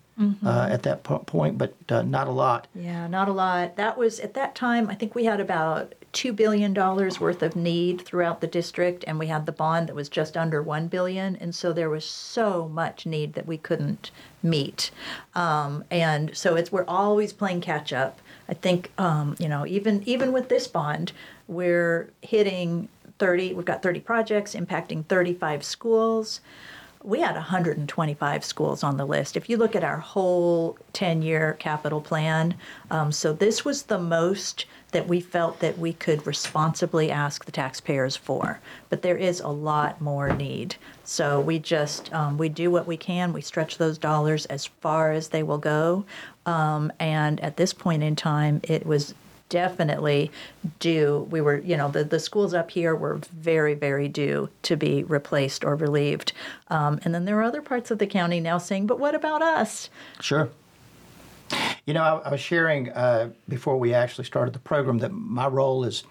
[0.44, 2.66] uh, at that po- point, but uh, not a lot.
[2.74, 3.76] Yeah, not a lot.
[3.76, 4.90] That was at that time.
[4.90, 9.18] I think we had about two billion dollars worth of need throughout the district, and
[9.18, 12.68] we had the bond that was just under one billion, and so there was so
[12.68, 14.10] much need that we couldn't
[14.42, 14.90] meet,
[15.34, 18.20] um, and so it's we're always playing catch up.
[18.48, 21.12] I think um, you know even even with this bond,
[21.48, 23.54] we're hitting thirty.
[23.54, 26.40] We've got thirty projects impacting thirty-five schools
[27.06, 29.36] we had 125 schools on the list.
[29.36, 32.56] If you look at our whole 10 year capital plan,
[32.90, 37.52] um, so this was the most that we felt that we could responsibly ask the
[37.52, 38.58] taxpayers for.
[38.88, 40.74] But there is a lot more need.
[41.04, 43.32] So we just, um, we do what we can.
[43.32, 46.04] We stretch those dollars as far as they will go.
[46.44, 49.14] Um, and at this point in time, it was
[49.48, 50.30] definitely
[50.78, 51.26] due.
[51.30, 55.04] We were, you know, the, the schools up here were very, very due to be
[55.04, 56.32] replaced or relieved.
[56.68, 59.42] Um, and then there are other parts of the county now saying, but what about
[59.42, 59.88] us?
[60.20, 60.50] Sure.
[61.86, 65.46] You know, I, I was sharing uh, before we actually started the program that my
[65.46, 66.02] role is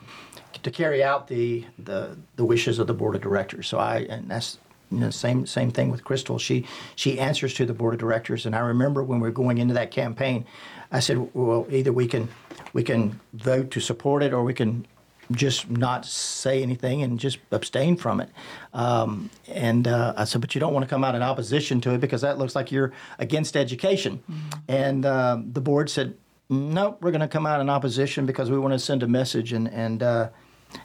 [0.64, 3.68] to carry out the the, the wishes of the board of directors.
[3.68, 4.58] So I and that's
[4.92, 6.40] you know, same same thing with Crystal.
[6.40, 9.58] She she answers to the board of directors, and I remember when we were going
[9.58, 10.46] into that campaign,
[10.92, 12.30] I said, well, either we can
[12.74, 14.86] we can vote to support it, or we can
[15.32, 18.30] just not say anything and just abstain from it.
[18.74, 21.94] Um, and uh, I said, but you don't want to come out in opposition to
[21.94, 24.24] it because that looks like you're against education.
[24.68, 26.16] And uh, the board said,
[26.50, 29.52] no, we're going to come out in opposition because we want to send a message.
[29.52, 30.30] And, and uh,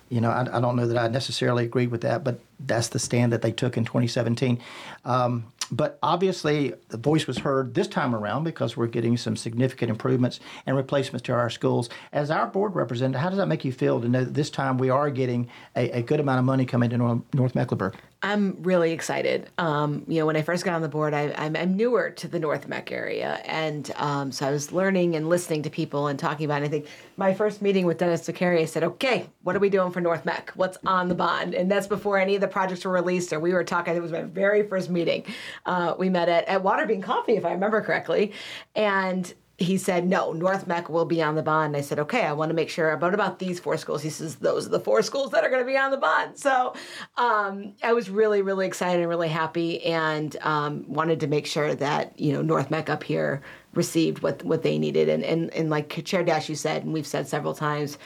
[0.08, 2.98] you know, I, I don't know that I necessarily agree with that, but that's the
[2.98, 4.60] stand that they took in 2017.
[5.04, 9.90] Um, but obviously, the voice was heard this time around because we're getting some significant
[9.90, 11.88] improvements and replacements to our schools.
[12.12, 14.78] As our board representative, how does that make you feel to know that this time
[14.78, 17.96] we are getting a, a good amount of money coming to North, Mecklenburg?
[18.22, 19.48] I'm really excited.
[19.56, 22.28] Um, you know, when I first got on the board, I, I'm, I'm newer to
[22.28, 26.18] the North Meck area, and um, so I was learning and listening to people and
[26.18, 26.60] talking about.
[26.60, 26.66] It.
[26.66, 29.90] I think my first meeting with Dennis LaCaria, I said, "Okay, what are we doing
[29.90, 30.52] for North Meck?
[30.54, 33.54] What's on the bond?" And that's before any of the projects were released, or we
[33.54, 33.96] were talking.
[33.96, 35.24] It was my very first meeting.
[35.64, 38.32] Uh, we met at at Waterbean Coffee, if I remember correctly,
[38.74, 41.76] and he said, no, North Meck will be on the bond.
[41.76, 42.96] I said, okay, I want to make sure.
[42.96, 44.02] But about these four schools?
[44.02, 46.38] He says, those are the four schools that are going to be on the bond.
[46.38, 46.72] So
[47.18, 51.74] um, I was really, really excited and really happy and um, wanted to make sure
[51.74, 53.42] that, you know, North Meck up here
[53.74, 55.10] received what, what they needed.
[55.10, 57.98] And, and, and like Chair Dashew said, and we've said several times,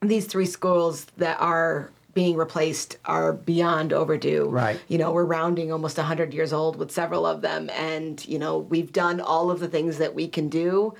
[0.00, 4.48] these three schools that are being replaced are beyond overdue.
[4.48, 4.80] Right.
[4.88, 7.70] You know, we're rounding almost 100 years old with several of them.
[7.70, 10.94] And, you know, we've done all of the things that we can do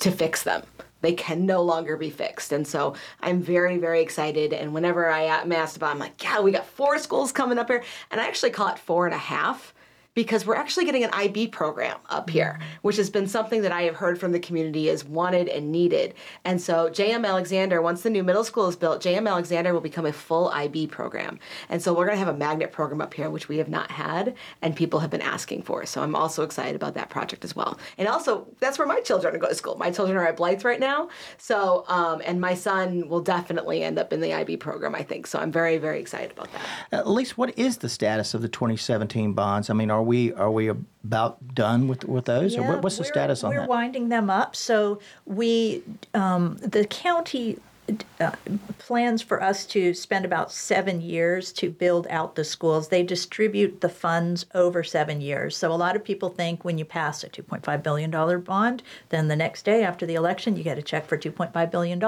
[0.00, 0.62] to fix them.
[1.02, 2.52] They can no longer be fixed.
[2.52, 4.52] And so I'm very, very excited.
[4.52, 7.68] And whenever I am asked about, I'm like, yeah, we got four schools coming up
[7.68, 7.84] here.
[8.10, 9.74] And I actually call it four and a half
[10.16, 13.82] because we're actually getting an IB program up here, which has been something that I
[13.82, 16.14] have heard from the community is wanted and needed.
[16.42, 20.06] And so JM Alexander, once the new middle school is built, JM Alexander will become
[20.06, 21.38] a full IB program.
[21.68, 23.90] And so we're going to have a magnet program up here, which we have not
[23.90, 25.84] had and people have been asking for.
[25.84, 27.78] So I'm also excited about that project as well.
[27.98, 29.76] And also, that's where my children go to school.
[29.76, 31.10] My children are at Blythe right now.
[31.36, 35.26] So, um, and my son will definitely end up in the IB program, I think.
[35.26, 37.04] So I'm very, very excited about that.
[37.04, 39.68] Elyse, what is the status of the 2017 bonds?
[39.68, 42.98] I mean, are we are we about done with with those, or Yeah, what, what's
[42.98, 43.68] the status on we're that?
[43.68, 44.56] winding them up.
[44.56, 45.82] So we,
[46.14, 47.58] um, the county
[48.78, 52.88] plans for us to spend about seven years to build out the schools.
[52.88, 55.56] They distribute the funds over seven years.
[55.56, 59.36] So a lot of people think when you pass a $2.5 billion bond, then the
[59.36, 62.02] next day after the election, you get a check for $2.5 billion.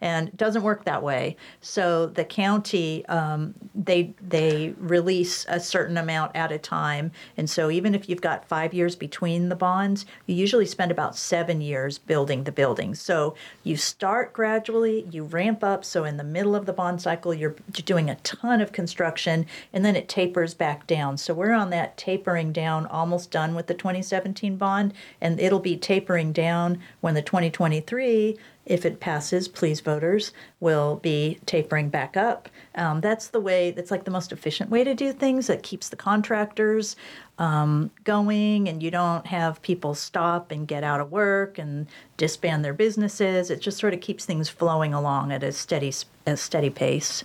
[0.00, 1.36] And it doesn't work that way.
[1.60, 7.12] So the county, um, they, they release a certain amount at a time.
[7.36, 11.16] And so even if you've got five years between the bonds, you usually spend about
[11.16, 13.00] seven years building the buildings.
[13.00, 15.84] So you start gradually, you ramp up.
[15.84, 19.84] So in the middle of the bond cycle, you're doing a ton of construction, and
[19.84, 21.16] then it tapers back down.
[21.16, 25.76] So we're on that tapering down, almost done with the 2017 bond, and it'll be
[25.76, 28.38] tapering down when the 2023
[28.70, 32.48] if it passes, please voters, will be tapering back up.
[32.76, 35.48] Um, that's the way, that's like the most efficient way to do things.
[35.48, 36.94] That keeps the contractors
[37.40, 41.86] um, going, and you don't have people stop and get out of work and
[42.18, 43.50] disband their businesses.
[43.50, 45.92] It just sort of keeps things flowing along at a steady,
[46.26, 47.24] a steady pace.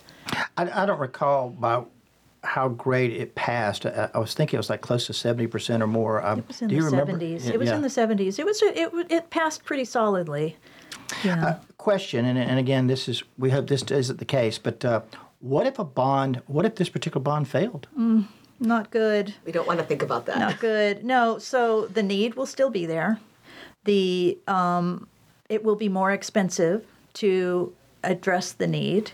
[0.58, 1.84] I, I don't recall by
[2.46, 3.86] how great it passed.
[3.86, 6.26] I, I was thinking it was like close to 70% or more.
[6.26, 7.14] Um, It was in do the you remember?
[7.14, 7.50] 70s.
[7.50, 7.76] It was yeah.
[7.76, 8.40] in the 70s.
[8.40, 10.56] It was it it passed pretty solidly.
[11.24, 11.60] Yeah.
[11.78, 15.02] question, and, and again, this is we hope this isn't the case, but uh,
[15.40, 16.42] what if a bond?
[16.48, 17.88] What if this particular bond failed?
[18.60, 19.36] Not good.
[19.46, 20.40] We don't want to think about that.
[20.40, 21.04] Not good.
[21.04, 23.20] No, so the need will still be there.
[23.84, 25.08] The um,
[25.50, 26.86] it will be more expensive
[27.16, 29.12] to address the need.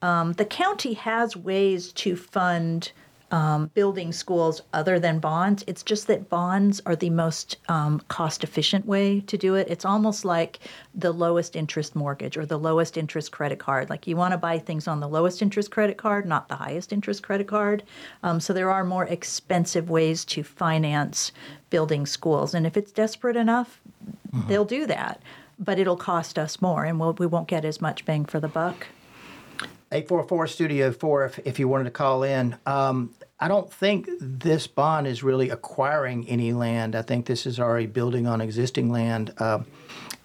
[0.00, 2.92] Um, the county has ways to fund
[3.32, 5.64] um, building schools other than bonds.
[5.66, 9.68] It's just that bonds are the most um, cost efficient way to do it.
[9.70, 10.60] It's almost like
[10.94, 13.88] the lowest interest mortgage or the lowest interest credit card.
[13.88, 16.92] Like you want to buy things on the lowest interest credit card, not the highest
[16.92, 17.82] interest credit card.
[18.22, 21.32] Um, so there are more expensive ways to finance
[21.70, 22.52] building schools.
[22.52, 23.80] And if it's desperate enough,
[24.46, 25.22] they'll do that.
[25.58, 28.48] But it'll cost us more and we'll, we won't get as much bang for the
[28.48, 28.88] buck.
[29.92, 32.56] 844 Studio 4 if, if you wanted to call in.
[32.66, 36.94] Um, I don't think this bond is really acquiring any land.
[36.94, 39.34] I think this is already building on existing land.
[39.38, 39.60] Uh,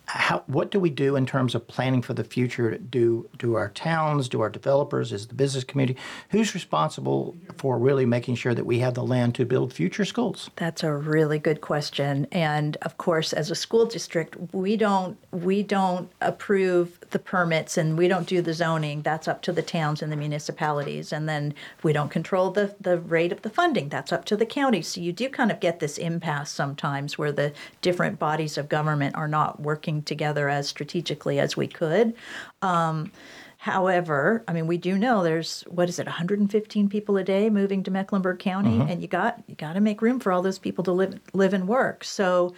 [0.07, 2.77] how, what do we do in terms of planning for the future?
[2.77, 5.99] Do do our towns, do our developers, is the business community,
[6.29, 10.49] who's responsible for really making sure that we have the land to build future schools?
[10.55, 12.25] That's a really good question.
[12.31, 17.97] And of course, as a school district, we don't we don't approve the permits and
[17.97, 19.01] we don't do the zoning.
[19.01, 21.11] That's up to the towns and the municipalities.
[21.11, 21.53] And then
[21.83, 23.89] we don't control the, the rate of the funding.
[23.89, 24.81] That's up to the county.
[24.81, 29.15] So you do kind of get this impasse sometimes where the different bodies of government
[29.15, 32.13] are not working together as strategically as we could.
[32.61, 33.11] Um,
[33.59, 37.83] However, I mean, we do know there's what is it, 115 people a day moving
[37.83, 40.83] to Mecklenburg County, and you got you got to make room for all those people
[40.83, 42.03] to live live and work.
[42.03, 42.53] So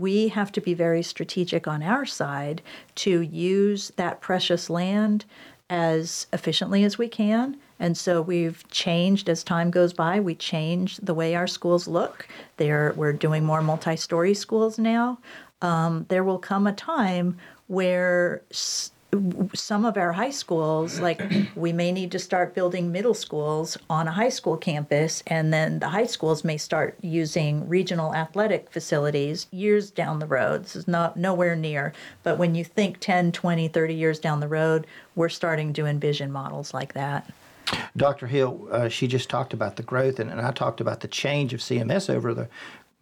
[0.00, 2.62] we have to be very strategic on our side
[2.96, 5.24] to use that precious land
[5.70, 7.56] as efficiently as we can.
[7.78, 10.20] And so we've changed as time goes by.
[10.20, 12.28] We change the way our schools look.
[12.58, 15.18] They're, we're doing more multi-story schools now.
[15.62, 17.38] Um, there will come a time
[17.68, 18.92] where s-
[19.54, 21.20] some of our high schools, like
[21.54, 25.78] we may need to start building middle schools on a high school campus, and then
[25.80, 30.64] the high schools may start using regional athletic facilities years down the road.
[30.64, 31.92] This is not nowhere near,
[32.22, 36.32] but when you think 10, 20, 30 years down the road, we're starting to envision
[36.32, 37.30] models like that.
[37.96, 38.26] Dr.
[38.26, 41.54] Hill, uh, she just talked about the growth, and, and I talked about the change
[41.54, 42.48] of CMS over the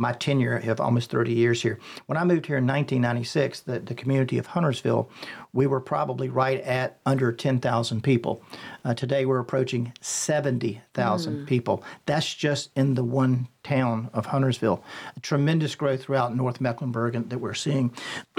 [0.00, 1.78] my tenure of almost 30 years here.
[2.06, 5.10] When I moved here in 1996, the, the community of Huntersville,
[5.52, 8.42] we were probably right at under 10,000 people.
[8.82, 11.84] Uh, today we're approaching 70,000 people.
[12.06, 14.82] That's just in the one town of Huntersville.
[15.16, 17.94] A tremendous growth throughout North Mecklenburg and, that we're seeing.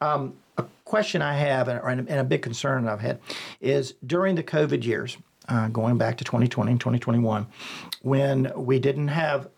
[0.00, 3.20] um, a question I have, and, and a big concern I've had,
[3.60, 5.18] is during the COVID years,
[5.50, 7.46] uh, going back to 2020 and 2021,
[8.00, 9.48] when we didn't have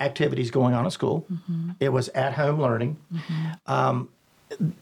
[0.00, 1.26] activities going on at school.
[1.32, 1.70] Mm-hmm.
[1.80, 2.96] It was at home learning.
[3.12, 3.72] Mm-hmm.
[3.72, 4.08] Um,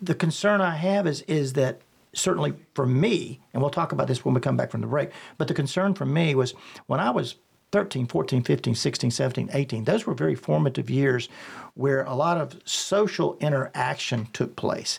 [0.01, 1.81] the concern I have is is that
[2.15, 5.11] certainly for me, and we'll talk about this when we come back from the break,
[5.37, 6.55] but the concern for me was
[6.87, 7.37] when I was
[7.71, 11.29] 13, 14, 15, 16, 17, 18, those were very formative years
[11.75, 14.99] where a lot of social interaction took place.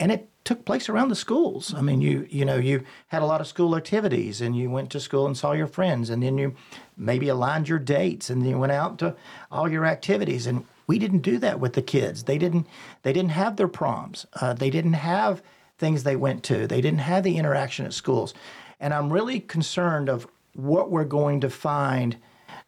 [0.00, 1.74] And it took place around the schools.
[1.74, 4.90] I mean, you you know, you had a lot of school activities and you went
[4.90, 6.54] to school and saw your friends and then you
[6.96, 9.14] maybe aligned your dates and then you went out to
[9.50, 12.24] all your activities and we didn't do that with the kids.
[12.24, 12.66] They didn't
[13.02, 14.26] they didn't have their proms.
[14.40, 15.42] Uh, they didn't have
[15.76, 16.66] things they went to.
[16.66, 18.34] They didn't have the interaction at schools.
[18.80, 22.16] And I'm really concerned of what we're going to find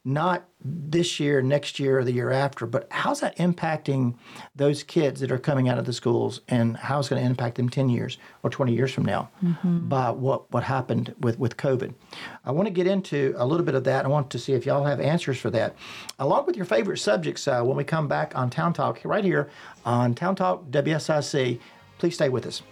[0.05, 4.15] not this year, next year, or the year after, but how's that impacting
[4.57, 7.57] those kids that are coming out of the schools and how it's going to impact
[7.57, 9.89] them 10 years or 20 years from now mm-hmm.
[9.89, 11.93] by what, what happened with, with COVID?
[12.45, 14.07] I want to get into a little bit of that.
[14.07, 15.77] I want to see if y'all have answers for that,
[16.19, 19.51] along with your favorite subjects uh, when we come back on Town Talk, right here
[19.85, 21.61] on Town Talk WSIC.
[21.99, 22.63] Please stay with us.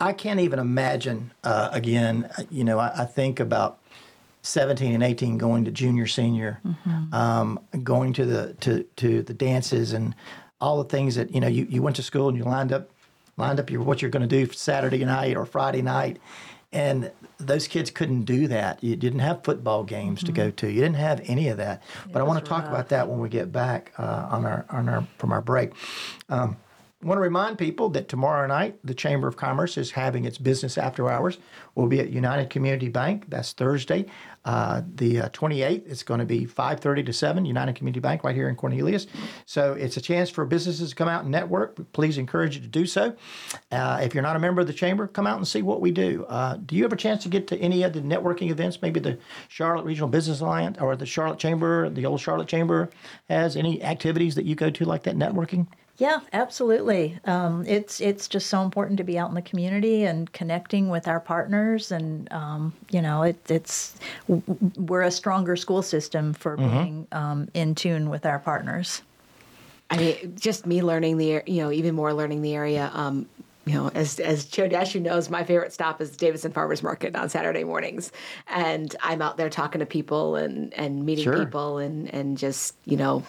[0.00, 1.32] I can't even imagine.
[1.42, 3.78] Uh, again, you know, I, I, think about
[4.42, 7.14] 17 and 18 going to junior, senior, mm-hmm.
[7.14, 10.14] um, going to the to to the dances and
[10.60, 11.48] all the things that you know.
[11.48, 12.90] You, you went to school and you lined up
[13.36, 16.18] lined up your what you're going to do Saturday night or Friday night,
[16.72, 18.82] and those kids couldn't do that.
[18.82, 20.26] You didn't have football games mm-hmm.
[20.26, 20.68] to go to.
[20.70, 21.82] You didn't have any of that.
[22.04, 24.66] It but I want to talk about that when we get back uh, on our
[24.70, 25.72] on our from our break.
[26.28, 26.56] Um,
[27.02, 30.38] I want to remind people that tomorrow night the Chamber of Commerce is having its
[30.38, 31.36] business after hours.
[31.74, 33.26] We'll be at United Community Bank.
[33.28, 34.06] That's Thursday,
[34.46, 35.86] uh, the uh, 28th.
[35.86, 37.44] It's going to be 5:30 to 7.
[37.44, 39.08] United Community Bank right here in Cornelius.
[39.44, 41.92] So it's a chance for businesses to come out and network.
[41.92, 43.14] Please encourage you to do so.
[43.70, 45.90] Uh, if you're not a member of the chamber, come out and see what we
[45.90, 46.24] do.
[46.30, 48.80] Uh, do you have a chance to get to any of the networking events?
[48.80, 49.18] Maybe the
[49.48, 52.88] Charlotte Regional Business Alliance or the Charlotte Chamber, the old Charlotte Chamber
[53.28, 55.66] has any activities that you go to like that networking?
[55.98, 57.18] Yeah, absolutely.
[57.24, 61.08] Um, it's it's just so important to be out in the community and connecting with
[61.08, 63.96] our partners, and um, you know, it, it's
[64.28, 66.78] we're a stronger school system for mm-hmm.
[66.78, 69.02] being um, in tune with our partners.
[69.88, 72.90] I mean, just me learning the, you know, even more learning the area.
[72.92, 73.26] Um,
[73.64, 77.28] you know, as as Chair Dashew knows, my favorite stop is Davidson Farmers Market on
[77.28, 78.12] Saturday mornings,
[78.48, 81.44] and I'm out there talking to people and and meeting Sure.
[81.44, 83.24] people and and just you know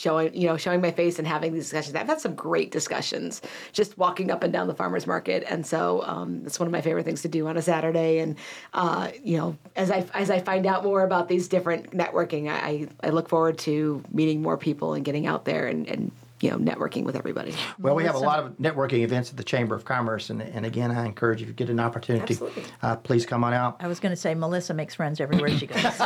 [0.00, 1.94] showing you know showing my face and having these discussions.
[1.94, 3.42] I've had some great discussions
[3.72, 6.80] just walking up and down the farmers market, and so um, it's one of my
[6.80, 8.20] favorite things to do on a Saturday.
[8.20, 8.36] And
[8.72, 12.88] uh, you know, as I as I find out more about these different networking, I
[13.06, 16.10] I look forward to meeting more people and getting out there and and
[16.40, 17.54] you know networking with everybody.
[17.78, 20.64] Well, we have a lot of networking events at the Chamber of Commerce, and, and
[20.64, 22.64] again, I encourage you if you get an opportunity, Absolutely.
[22.82, 23.76] uh, please come on out.
[23.80, 25.82] I was going to say Melissa makes friends everywhere she goes.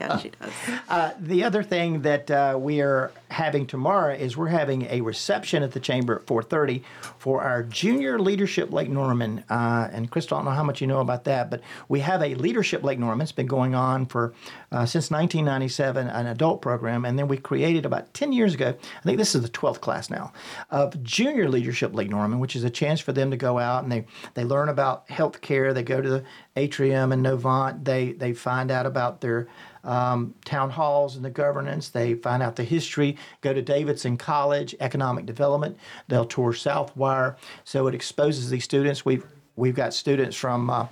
[0.00, 1.12] Yeah, she does.
[1.20, 5.72] The other thing that uh, we are having tomorrow is we're having a reception at
[5.72, 6.82] the Chamber at 4:30
[7.18, 9.44] for our Junior Leadership Lake Norman.
[9.50, 12.22] Uh, and Crystal, I don't know how much you know about that, but we have
[12.22, 13.22] a Leadership Lake Norman.
[13.22, 14.32] It's been going on for
[14.72, 18.74] uh, since 1997, an adult program, and then we created about 10 years ago.
[18.98, 20.32] I think this is the 12th class now
[20.70, 23.92] of Junior Leadership Lake Norman, which is a chance for them to go out and
[23.92, 25.74] they they learn about health care.
[25.74, 26.24] They go to the
[26.56, 27.84] atrium and Novant.
[27.84, 29.46] They they find out about their
[29.84, 31.90] um, town halls and the governance.
[31.90, 35.76] They find out the history, go to Davidson College, economic development.
[36.08, 37.36] They'll tour Southwire.
[37.64, 39.04] So it exposes these students.
[39.04, 40.86] We've we've got students from uh,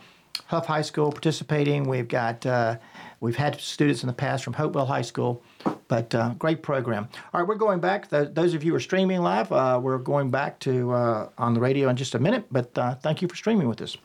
[0.48, 1.88] Hough High School participating.
[1.88, 2.76] We've got uh,
[3.20, 5.42] we've had students in the past from Hopewell High School.
[5.88, 7.08] But uh, great program.
[7.32, 8.10] All right, we're going back.
[8.10, 11.54] Th- those of you who are streaming live, uh, we're going back to uh, on
[11.54, 12.44] the radio in just a minute.
[12.50, 13.96] But uh, thank you for streaming with us.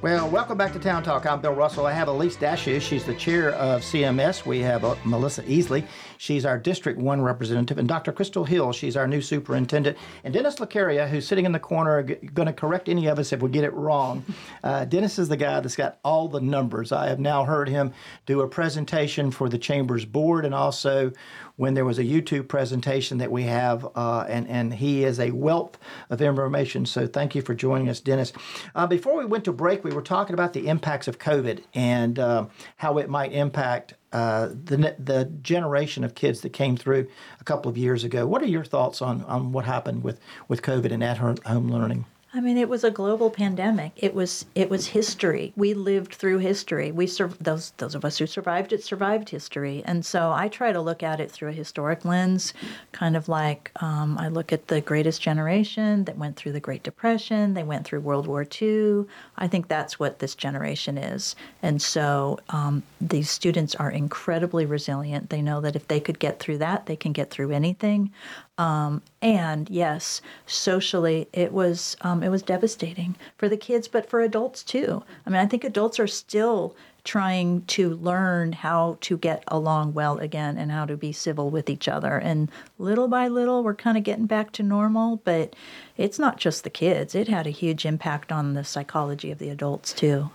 [0.00, 1.26] Well, welcome back to Town Talk.
[1.26, 1.84] I'm Bill Russell.
[1.84, 2.80] I have Elyse Dashew.
[2.80, 4.46] She's the chair of CMS.
[4.46, 5.84] We have uh, Melissa Easley.
[6.18, 7.78] She's our District 1 representative.
[7.78, 8.12] And Dr.
[8.12, 8.72] Crystal Hill.
[8.72, 9.96] She's our new superintendent.
[10.24, 13.40] And Dennis LaCaria, who's sitting in the corner, going to correct any of us if
[13.40, 14.24] we get it wrong.
[14.62, 16.92] Uh, Dennis is the guy that's got all the numbers.
[16.92, 17.92] I have now heard him
[18.26, 21.12] do a presentation for the Chamber's board and also
[21.58, 25.32] when there was a YouTube presentation that we have, uh, and, and he is a
[25.32, 25.76] wealth
[26.08, 26.86] of information.
[26.86, 28.32] So thank you for joining us, Dennis.
[28.76, 32.18] Uh, before we went to break, we were talking about the impacts of COVID and
[32.18, 32.46] uh,
[32.76, 37.08] how it might impact uh, the, the generation of kids that came through
[37.40, 38.26] a couple of years ago.
[38.26, 41.70] What are your thoughts on, on what happened with, with COVID and at home home
[41.70, 42.06] learning?
[42.34, 43.92] I mean, it was a global pandemic.
[43.96, 45.54] It was it was history.
[45.56, 46.92] We lived through history.
[46.92, 47.06] We
[47.40, 51.02] those those of us who survived it survived history, and so I try to look
[51.02, 52.52] at it through a historic lens,
[52.92, 56.82] kind of like um, I look at the greatest generation that went through the Great
[56.82, 57.54] Depression.
[57.54, 59.06] They went through World War II.
[59.38, 65.30] I think that's what this generation is, and so um, these students are incredibly resilient.
[65.30, 68.12] They know that if they could get through that, they can get through anything.
[68.58, 74.20] Um, and yes, socially, it was um, it was devastating for the kids, but for
[74.20, 75.04] adults too.
[75.24, 80.18] I mean, I think adults are still trying to learn how to get along well
[80.18, 82.18] again and how to be civil with each other.
[82.18, 85.16] And little by little, we're kind of getting back to normal.
[85.24, 85.54] But
[85.96, 89.50] it's not just the kids; it had a huge impact on the psychology of the
[89.50, 90.30] adults too.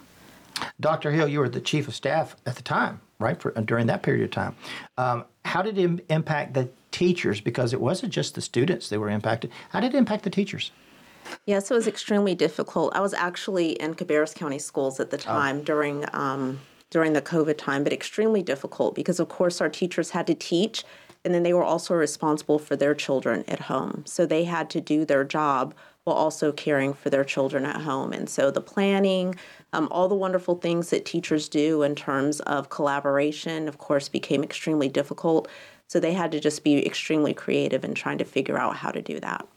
[0.80, 1.12] Dr.
[1.12, 3.42] Hill, you were the chief of staff at the time, right?
[3.42, 4.56] For, during that period of time,
[4.98, 7.42] um, how did it impact the teachers?
[7.42, 9.52] Because it wasn't just the students that were impacted.
[9.72, 10.72] How did it impact the teachers?
[11.46, 12.96] Yes, it was extremely difficult.
[12.96, 17.58] I was actually in Cabarrus County Schools at the time during um, during the COVID
[17.58, 20.84] time, but extremely difficult because, of course, our teachers had to teach,
[21.26, 24.04] and then they were also responsible for their children at home.
[24.06, 25.74] So they had to do their job
[26.04, 28.12] while also caring for their children at home.
[28.12, 29.36] And so the planning,
[29.72, 34.44] um, all the wonderful things that teachers do in terms of collaboration, of course, became
[34.44, 35.48] extremely difficult.
[35.94, 39.00] So they had to just be extremely creative in trying to figure out how to
[39.00, 39.48] do that.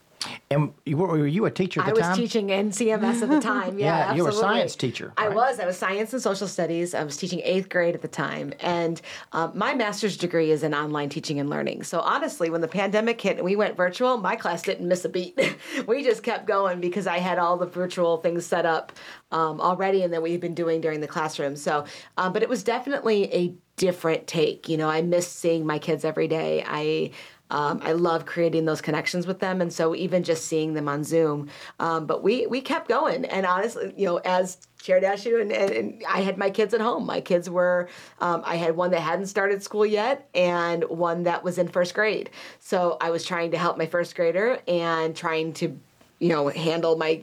[0.51, 2.17] And you, were, were you a teacher at I the was time?
[2.17, 3.79] teaching NCMS at the time.
[3.79, 5.59] Yeah, Yeah, you were a science teacher, I was.
[5.59, 6.95] I was science and social studies.
[6.95, 9.01] I was teaching eighth grade at the time, and
[9.33, 11.85] um, my master's degree is in online teaching and learning.
[11.85, 15.09] So honestly, when the pandemic hit and we went virtual, my class didn't miss a
[15.09, 15.57] beat.
[15.87, 18.93] we just kept going because I had all the virtual things set up
[19.31, 21.57] um, already, and that we've been doing during the classroom.
[21.57, 21.87] So,
[22.19, 24.69] um, but it was definitely a different take.
[24.69, 26.65] You know, I miss seeing my kids every day.
[26.67, 27.11] I
[27.49, 31.05] um, I love creating those connections with them, and so even just seeing them on
[31.05, 31.49] Zoom.
[31.79, 35.71] Um, but we we kept going, and honestly, you know, as Chair Dashew and, and,
[35.71, 37.07] and I had my kids at home.
[37.07, 37.89] My kids were,
[38.21, 41.95] um, I had one that hadn't started school yet, and one that was in first
[41.95, 42.31] grade.
[42.59, 45.79] So I was trying to help my first grader and trying to,
[46.19, 47.23] you know, handle my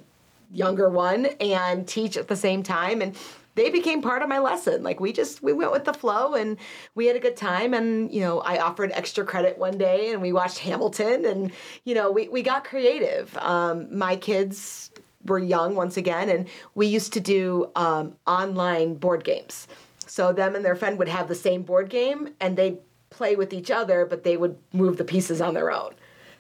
[0.54, 3.18] younger one and teach at the same time and
[3.56, 4.84] they became part of my lesson.
[4.84, 6.58] Like we just we went with the flow and
[6.96, 7.74] we had a good time.
[7.74, 11.52] And you know i offered extra credit one day and we watched hamilton and
[11.84, 13.36] you know we, we got creative.
[13.38, 14.92] Um, my kids
[15.26, 19.68] were young once again and we used to do um, online board games.
[20.06, 22.78] So them and their friend would have the same board game and they'd
[23.10, 25.94] play with each other, but they would move the pieces on their own.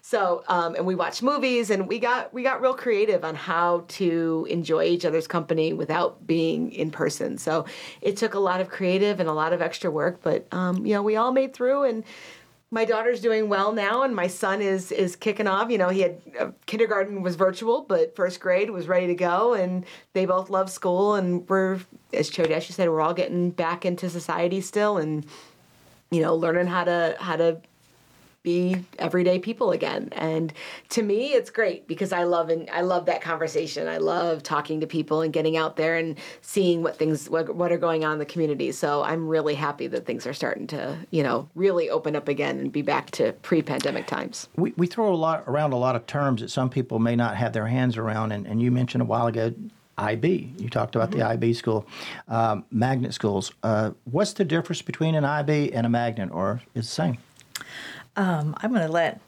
[0.06, 3.86] So, um, and we watched movies, and we got we got real creative on how
[3.88, 7.38] to enjoy each other's company without being in person.
[7.38, 7.66] So,
[8.02, 10.94] it took a lot of creative and a lot of extra work, but um, you
[10.94, 11.84] know, we all made through.
[11.84, 12.04] And
[12.70, 15.72] my daughter's doing well now, and my son is is kicking off.
[15.72, 19.54] You know, he had uh, kindergarten was virtual, but first grade was ready to go,
[19.54, 21.16] and they both love school.
[21.16, 21.80] And we're,
[22.12, 25.26] as Chair Dashew said, we're all getting back into society still, and
[26.12, 27.62] you know, learning how to how to
[28.44, 30.10] be everyday people again.
[30.12, 30.52] And
[30.90, 33.88] to me, it's great because I love and I love that conversation.
[33.88, 37.72] I love talking to people and getting out there and seeing what things what, what
[37.72, 38.74] are going on in the community.
[38.74, 42.60] So I'm really happy that things are starting to you know really open up again
[42.60, 44.50] and be back to pre-pandemic times.
[44.58, 47.38] We, we throw a lot around a lot of terms that some people may not
[47.38, 49.54] have their hands around, and, and you mentioned a while ago
[49.98, 50.54] IB.
[50.58, 51.88] You talked about the IB school,
[52.28, 53.54] um, magnet schools.
[53.64, 57.18] Uh, what's the difference between an IB and a magnet, or is the same?
[58.16, 59.20] Um, I'm going to let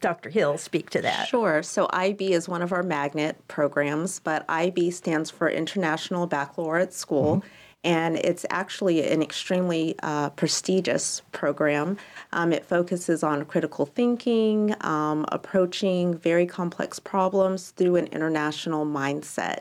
[0.00, 0.28] Dr.
[0.28, 1.28] Hill speak to that.
[1.28, 1.62] Sure.
[1.62, 7.42] So IB is one of our magnet programs, but IB stands for International Baccalaureate School.
[7.84, 11.98] And it's actually an extremely uh, prestigious program.
[12.32, 19.60] Um, it focuses on critical thinking, um, approaching very complex problems through an international mindset.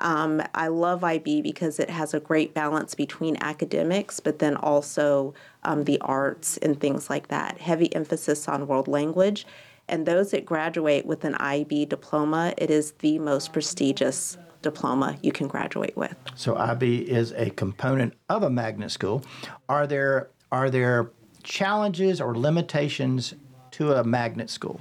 [0.00, 5.34] Um, I love IB because it has a great balance between academics, but then also
[5.64, 7.58] um, the arts and things like that.
[7.58, 9.46] Heavy emphasis on world language.
[9.88, 15.32] And those that graduate with an IB diploma, it is the most prestigious diploma you
[15.32, 16.16] can graduate with.
[16.34, 19.24] So IB is a component of a magnet school.
[19.68, 21.10] Are there are there
[21.42, 23.34] challenges or limitations
[23.72, 24.80] to a magnet school?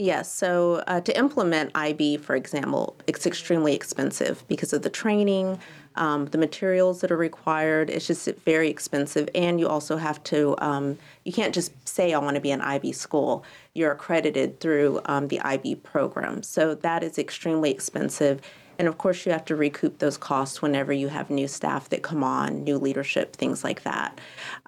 [0.00, 5.58] Yes, so uh, to implement IB, for example, it's extremely expensive because of the training,
[5.96, 7.90] um, the materials that are required.
[7.90, 10.54] It's just very expensive, and you also have to.
[10.56, 10.96] Um,
[11.26, 13.44] you can't just say I want to be an IB school.
[13.74, 18.40] You're accredited through um, the IB program, so that is extremely expensive.
[18.80, 22.02] And of course, you have to recoup those costs whenever you have new staff that
[22.02, 24.18] come on, new leadership, things like that.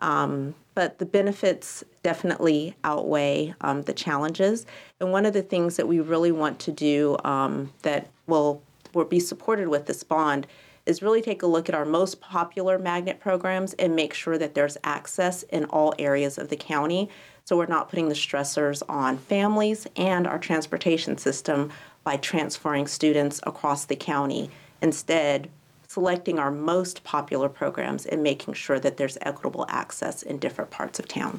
[0.02, 4.66] Um, but the benefits definitely outweigh um, the challenges.
[5.00, 9.06] And one of the things that we really want to do um, that will, will
[9.06, 10.46] be supported with this bond
[10.84, 14.54] is really take a look at our most popular magnet programs and make sure that
[14.54, 17.08] there's access in all areas of the county.
[17.44, 21.72] So we're not putting the stressors on families and our transportation system
[22.04, 24.50] by transferring students across the county.
[24.80, 25.48] Instead,
[25.86, 30.98] selecting our most popular programs and making sure that there's equitable access in different parts
[30.98, 31.38] of town.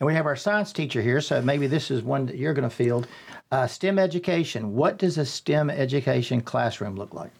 [0.00, 2.68] And we have our science teacher here, so maybe this is one that you're going
[2.68, 3.06] to field.
[3.52, 4.74] Uh, STEM education.
[4.74, 7.30] What does a STEM education classroom look like?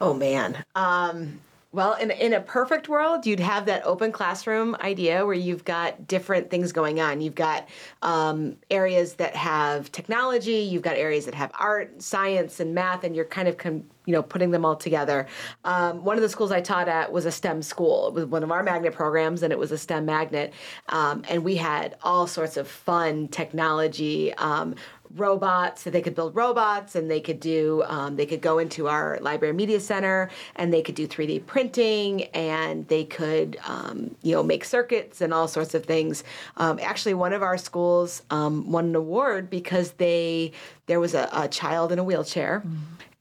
[0.00, 0.64] Oh man.
[0.74, 1.40] Um,
[1.72, 6.08] well, in in a perfect world, you'd have that open classroom idea where you've got
[6.08, 7.20] different things going on.
[7.20, 7.68] You've got
[8.02, 13.14] um, areas that have technology, you've got areas that have art, science, and math, and
[13.14, 15.28] you're kind of com- you know putting them all together.
[15.64, 18.08] Um, one of the schools I taught at was a STEM school.
[18.08, 20.52] It was one of our magnet programs, and it was a STEM magnet,
[20.88, 24.74] um, and we had all sorts of fun technology um,
[25.16, 28.86] robots so they could build robots and they could do um, they could go into
[28.86, 34.32] our library media center and they could do 3d printing and they could um, you
[34.32, 36.22] know make circuits and all sorts of things.
[36.56, 40.52] Um, actually one of our schools um, won an award because they
[40.86, 42.62] there was a, a child in a wheelchair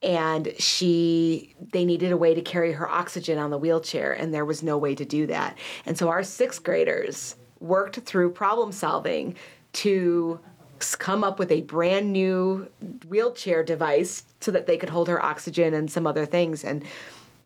[0.01, 4.45] and she they needed a way to carry her oxygen on the wheelchair and there
[4.45, 5.57] was no way to do that.
[5.85, 9.35] And so our sixth graders worked through problem solving
[9.71, 10.39] to
[10.83, 12.67] come up with a brand new
[13.07, 16.63] wheelchair device so that they could hold her oxygen and some other things.
[16.63, 16.83] And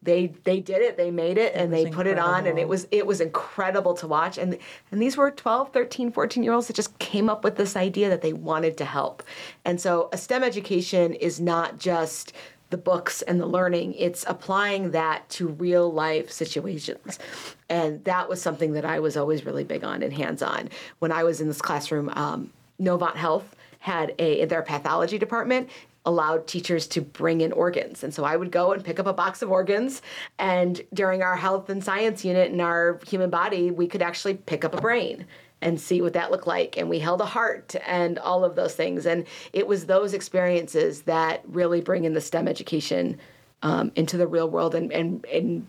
[0.04, 2.88] they they did it they made it and they put it on and it was
[2.92, 4.38] it was incredible to watch.
[4.38, 4.58] And
[4.92, 8.10] and these were 12 13 14 year olds that just came up with this idea
[8.10, 9.24] that they wanted to help.
[9.66, 12.34] And so a stem education is not just
[12.70, 17.20] the books and the learning it's applying that to real life situations.
[17.70, 20.70] And that was something that i was always really big on and hands on
[21.00, 25.70] when i was in this classroom um, novant health had a their pathology department
[26.06, 28.04] allowed teachers to bring in organs.
[28.04, 30.02] And so I would go and pick up a box of organs.
[30.38, 34.66] And during our health and science unit in our human body, we could actually pick
[34.66, 35.26] up a brain
[35.62, 36.78] and see what that looked like.
[36.78, 39.06] And we held a heart and all of those things.
[39.06, 43.18] And it was those experiences that really bring in the STEM education
[43.62, 45.66] um, into the real world and, and, and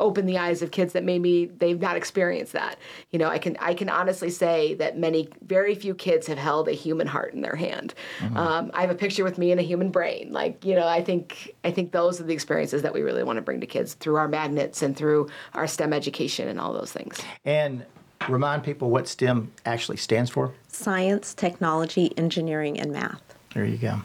[0.00, 2.78] open the eyes of kids that maybe they've not experienced that.
[3.10, 6.68] You know, I can I can honestly say that many, very few kids have held
[6.68, 7.94] a human heart in their hand.
[8.34, 10.32] Um, I have a picture with me and a human brain.
[10.32, 13.36] Like you know, I think I think those are the experiences that we really want
[13.36, 16.92] to bring to kids through our magnets and through our STEM education and all those
[16.92, 17.20] things.
[17.44, 17.86] And
[18.28, 20.52] remind people what STEM actually stands for?
[20.68, 23.22] Science, technology, engineering, and math.
[23.54, 24.00] There you go.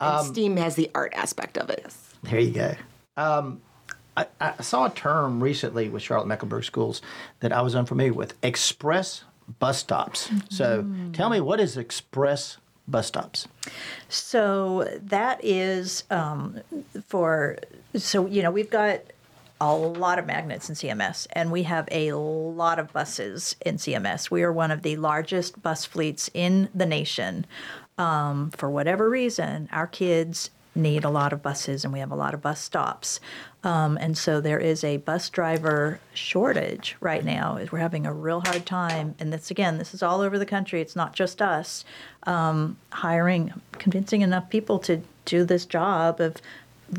[0.00, 1.94] And STEAM has the art aspect of it.
[2.24, 2.74] There you go.
[3.16, 3.60] Um,
[4.16, 7.00] I, I saw a term recently with Charlotte Mecklenburg Schools
[7.40, 9.24] that I was unfamiliar with express
[9.58, 10.30] bus stops.
[10.50, 13.48] So tell me, what is express bus stops?
[14.08, 16.60] So that is um,
[17.06, 17.58] for,
[17.94, 19.00] so, you know, we've got
[19.60, 24.30] a lot of magnets in CMS, and we have a lot of buses in CMS.
[24.30, 27.46] We are one of the largest bus fleets in the nation.
[27.96, 32.16] Um, for whatever reason, our kids need a lot of buses, and we have a
[32.16, 33.20] lot of bus stops.
[33.62, 37.58] Um, and so there is a bus driver shortage right now.
[37.70, 40.80] We're having a real hard time, and this again, this is all over the country.
[40.80, 41.84] It's not just us
[42.24, 46.36] um, hiring, convincing enough people to do this job of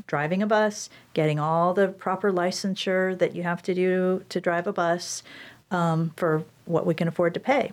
[0.08, 4.68] driving a bus, getting all the proper licensure that you have to do to drive
[4.68, 5.24] a bus
[5.72, 7.72] um, for what we can afford to pay.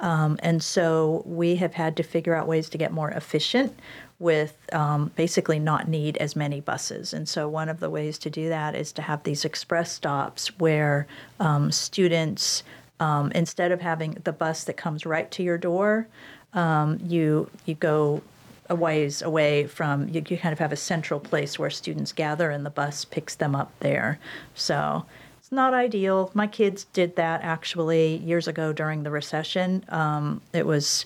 [0.00, 3.78] Um, and so we have had to figure out ways to get more efficient
[4.20, 7.12] with um, basically not need as many buses.
[7.12, 10.56] And so one of the ways to do that is to have these express stops
[10.58, 11.06] where
[11.40, 12.62] um, students,
[13.00, 16.06] um, instead of having the bus that comes right to your door,
[16.52, 18.22] um, you you go
[18.68, 22.50] a ways away from you, you kind of have a central place where students gather
[22.50, 24.18] and the bus picks them up there.
[24.54, 25.06] So
[25.38, 26.30] it's not ideal.
[26.34, 29.84] My kids did that actually years ago during the recession.
[29.88, 31.04] Um, it was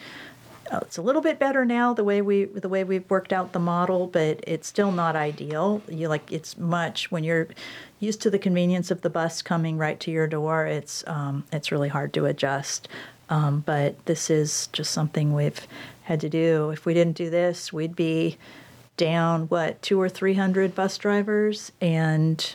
[0.75, 3.53] uh, it's a little bit better now the way we the way we've worked out
[3.53, 5.83] the model, but it's still not ideal.
[5.89, 7.49] You like it's much when you're
[8.01, 10.67] used to the convenience of the bus coming right to your door.
[10.67, 12.89] It's um, it's really hard to adjust.
[13.31, 15.67] Um, but this is just something we've
[16.03, 16.71] had to do.
[16.71, 18.37] If we didn't do this, we'd be
[18.97, 22.55] down what two or three hundred bus drivers, and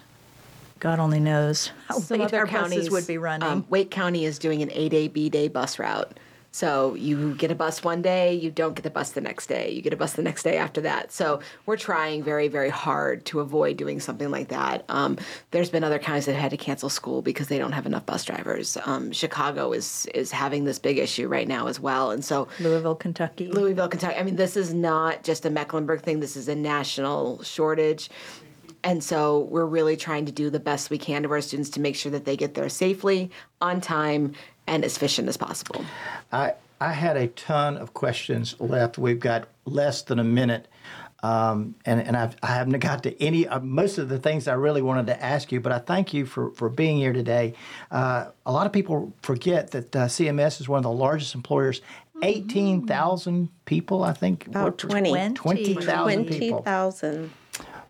[0.80, 3.48] God only knows how Some late other our counties buses would be running.
[3.48, 6.18] Um, Wake County is doing an A day, B day bus route.
[6.52, 9.72] So you get a bus one day, you don't get the bus the next day.
[9.72, 11.12] You get a bus the next day after that.
[11.12, 14.84] So we're trying very, very hard to avoid doing something like that.
[14.90, 15.18] Um,
[15.52, 18.26] there's been other counties that had to cancel school because they don't have enough bus
[18.26, 18.78] drivers.
[18.86, 22.96] Um, Chicago is is having this big issue right now as well, and so Louisville,
[22.96, 23.48] Kentucky.
[23.48, 24.18] Louisville, Kentucky.
[24.18, 26.20] I mean, this is not just a Mecklenburg thing.
[26.20, 28.10] This is a national shortage.
[28.84, 31.82] And so we're really trying to do the best we can to our students to
[31.82, 33.30] make sure that they get there safely,
[33.60, 34.34] on time,
[34.70, 35.84] and as efficient as possible.
[36.32, 38.98] I, I had a ton of questions left.
[38.98, 40.68] We've got less than a minute.
[41.22, 44.54] Um, and and I've, I haven't got to any uh, most of the things I
[44.54, 47.56] really wanted to ask you, but I thank you for, for being here today.
[47.92, 51.82] Uh, a lot of people forget that uh, CMS is one of the largest employers.
[52.24, 54.48] Eighteen thousand people, I think.
[54.48, 55.34] About work- 20.
[55.34, 56.60] 20,000 people.
[56.60, 57.32] 20,000.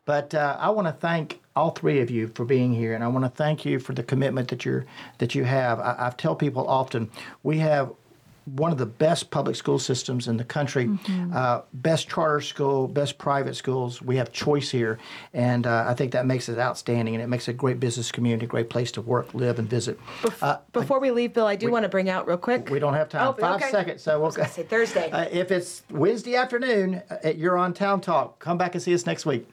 [0.06, 3.08] But uh, I want to thank all three of you for being here, and I
[3.08, 4.86] want to thank you for the commitment that you're
[5.18, 5.80] that you have.
[5.80, 7.10] I, I tell people often
[7.44, 7.92] we have
[8.56, 10.90] one of the best public school systems in the country,
[11.34, 14.02] uh, best charter school, best private schools.
[14.02, 14.98] We have choice here,
[15.34, 18.46] and uh, I think that makes it outstanding, and it makes a great business community,
[18.46, 20.00] a great place to work, live, and visit.
[20.42, 22.70] Uh, Before we leave, Bill, I do want to bring out real quick.
[22.70, 23.28] we don't have time.
[23.28, 23.70] Oh, Five okay.
[23.72, 25.10] seconds, so we'll say Thursday.
[25.20, 28.40] Uh, if it's Wednesday afternoon, uh, you're on Town Talk.
[28.40, 29.48] Come back and see us next week.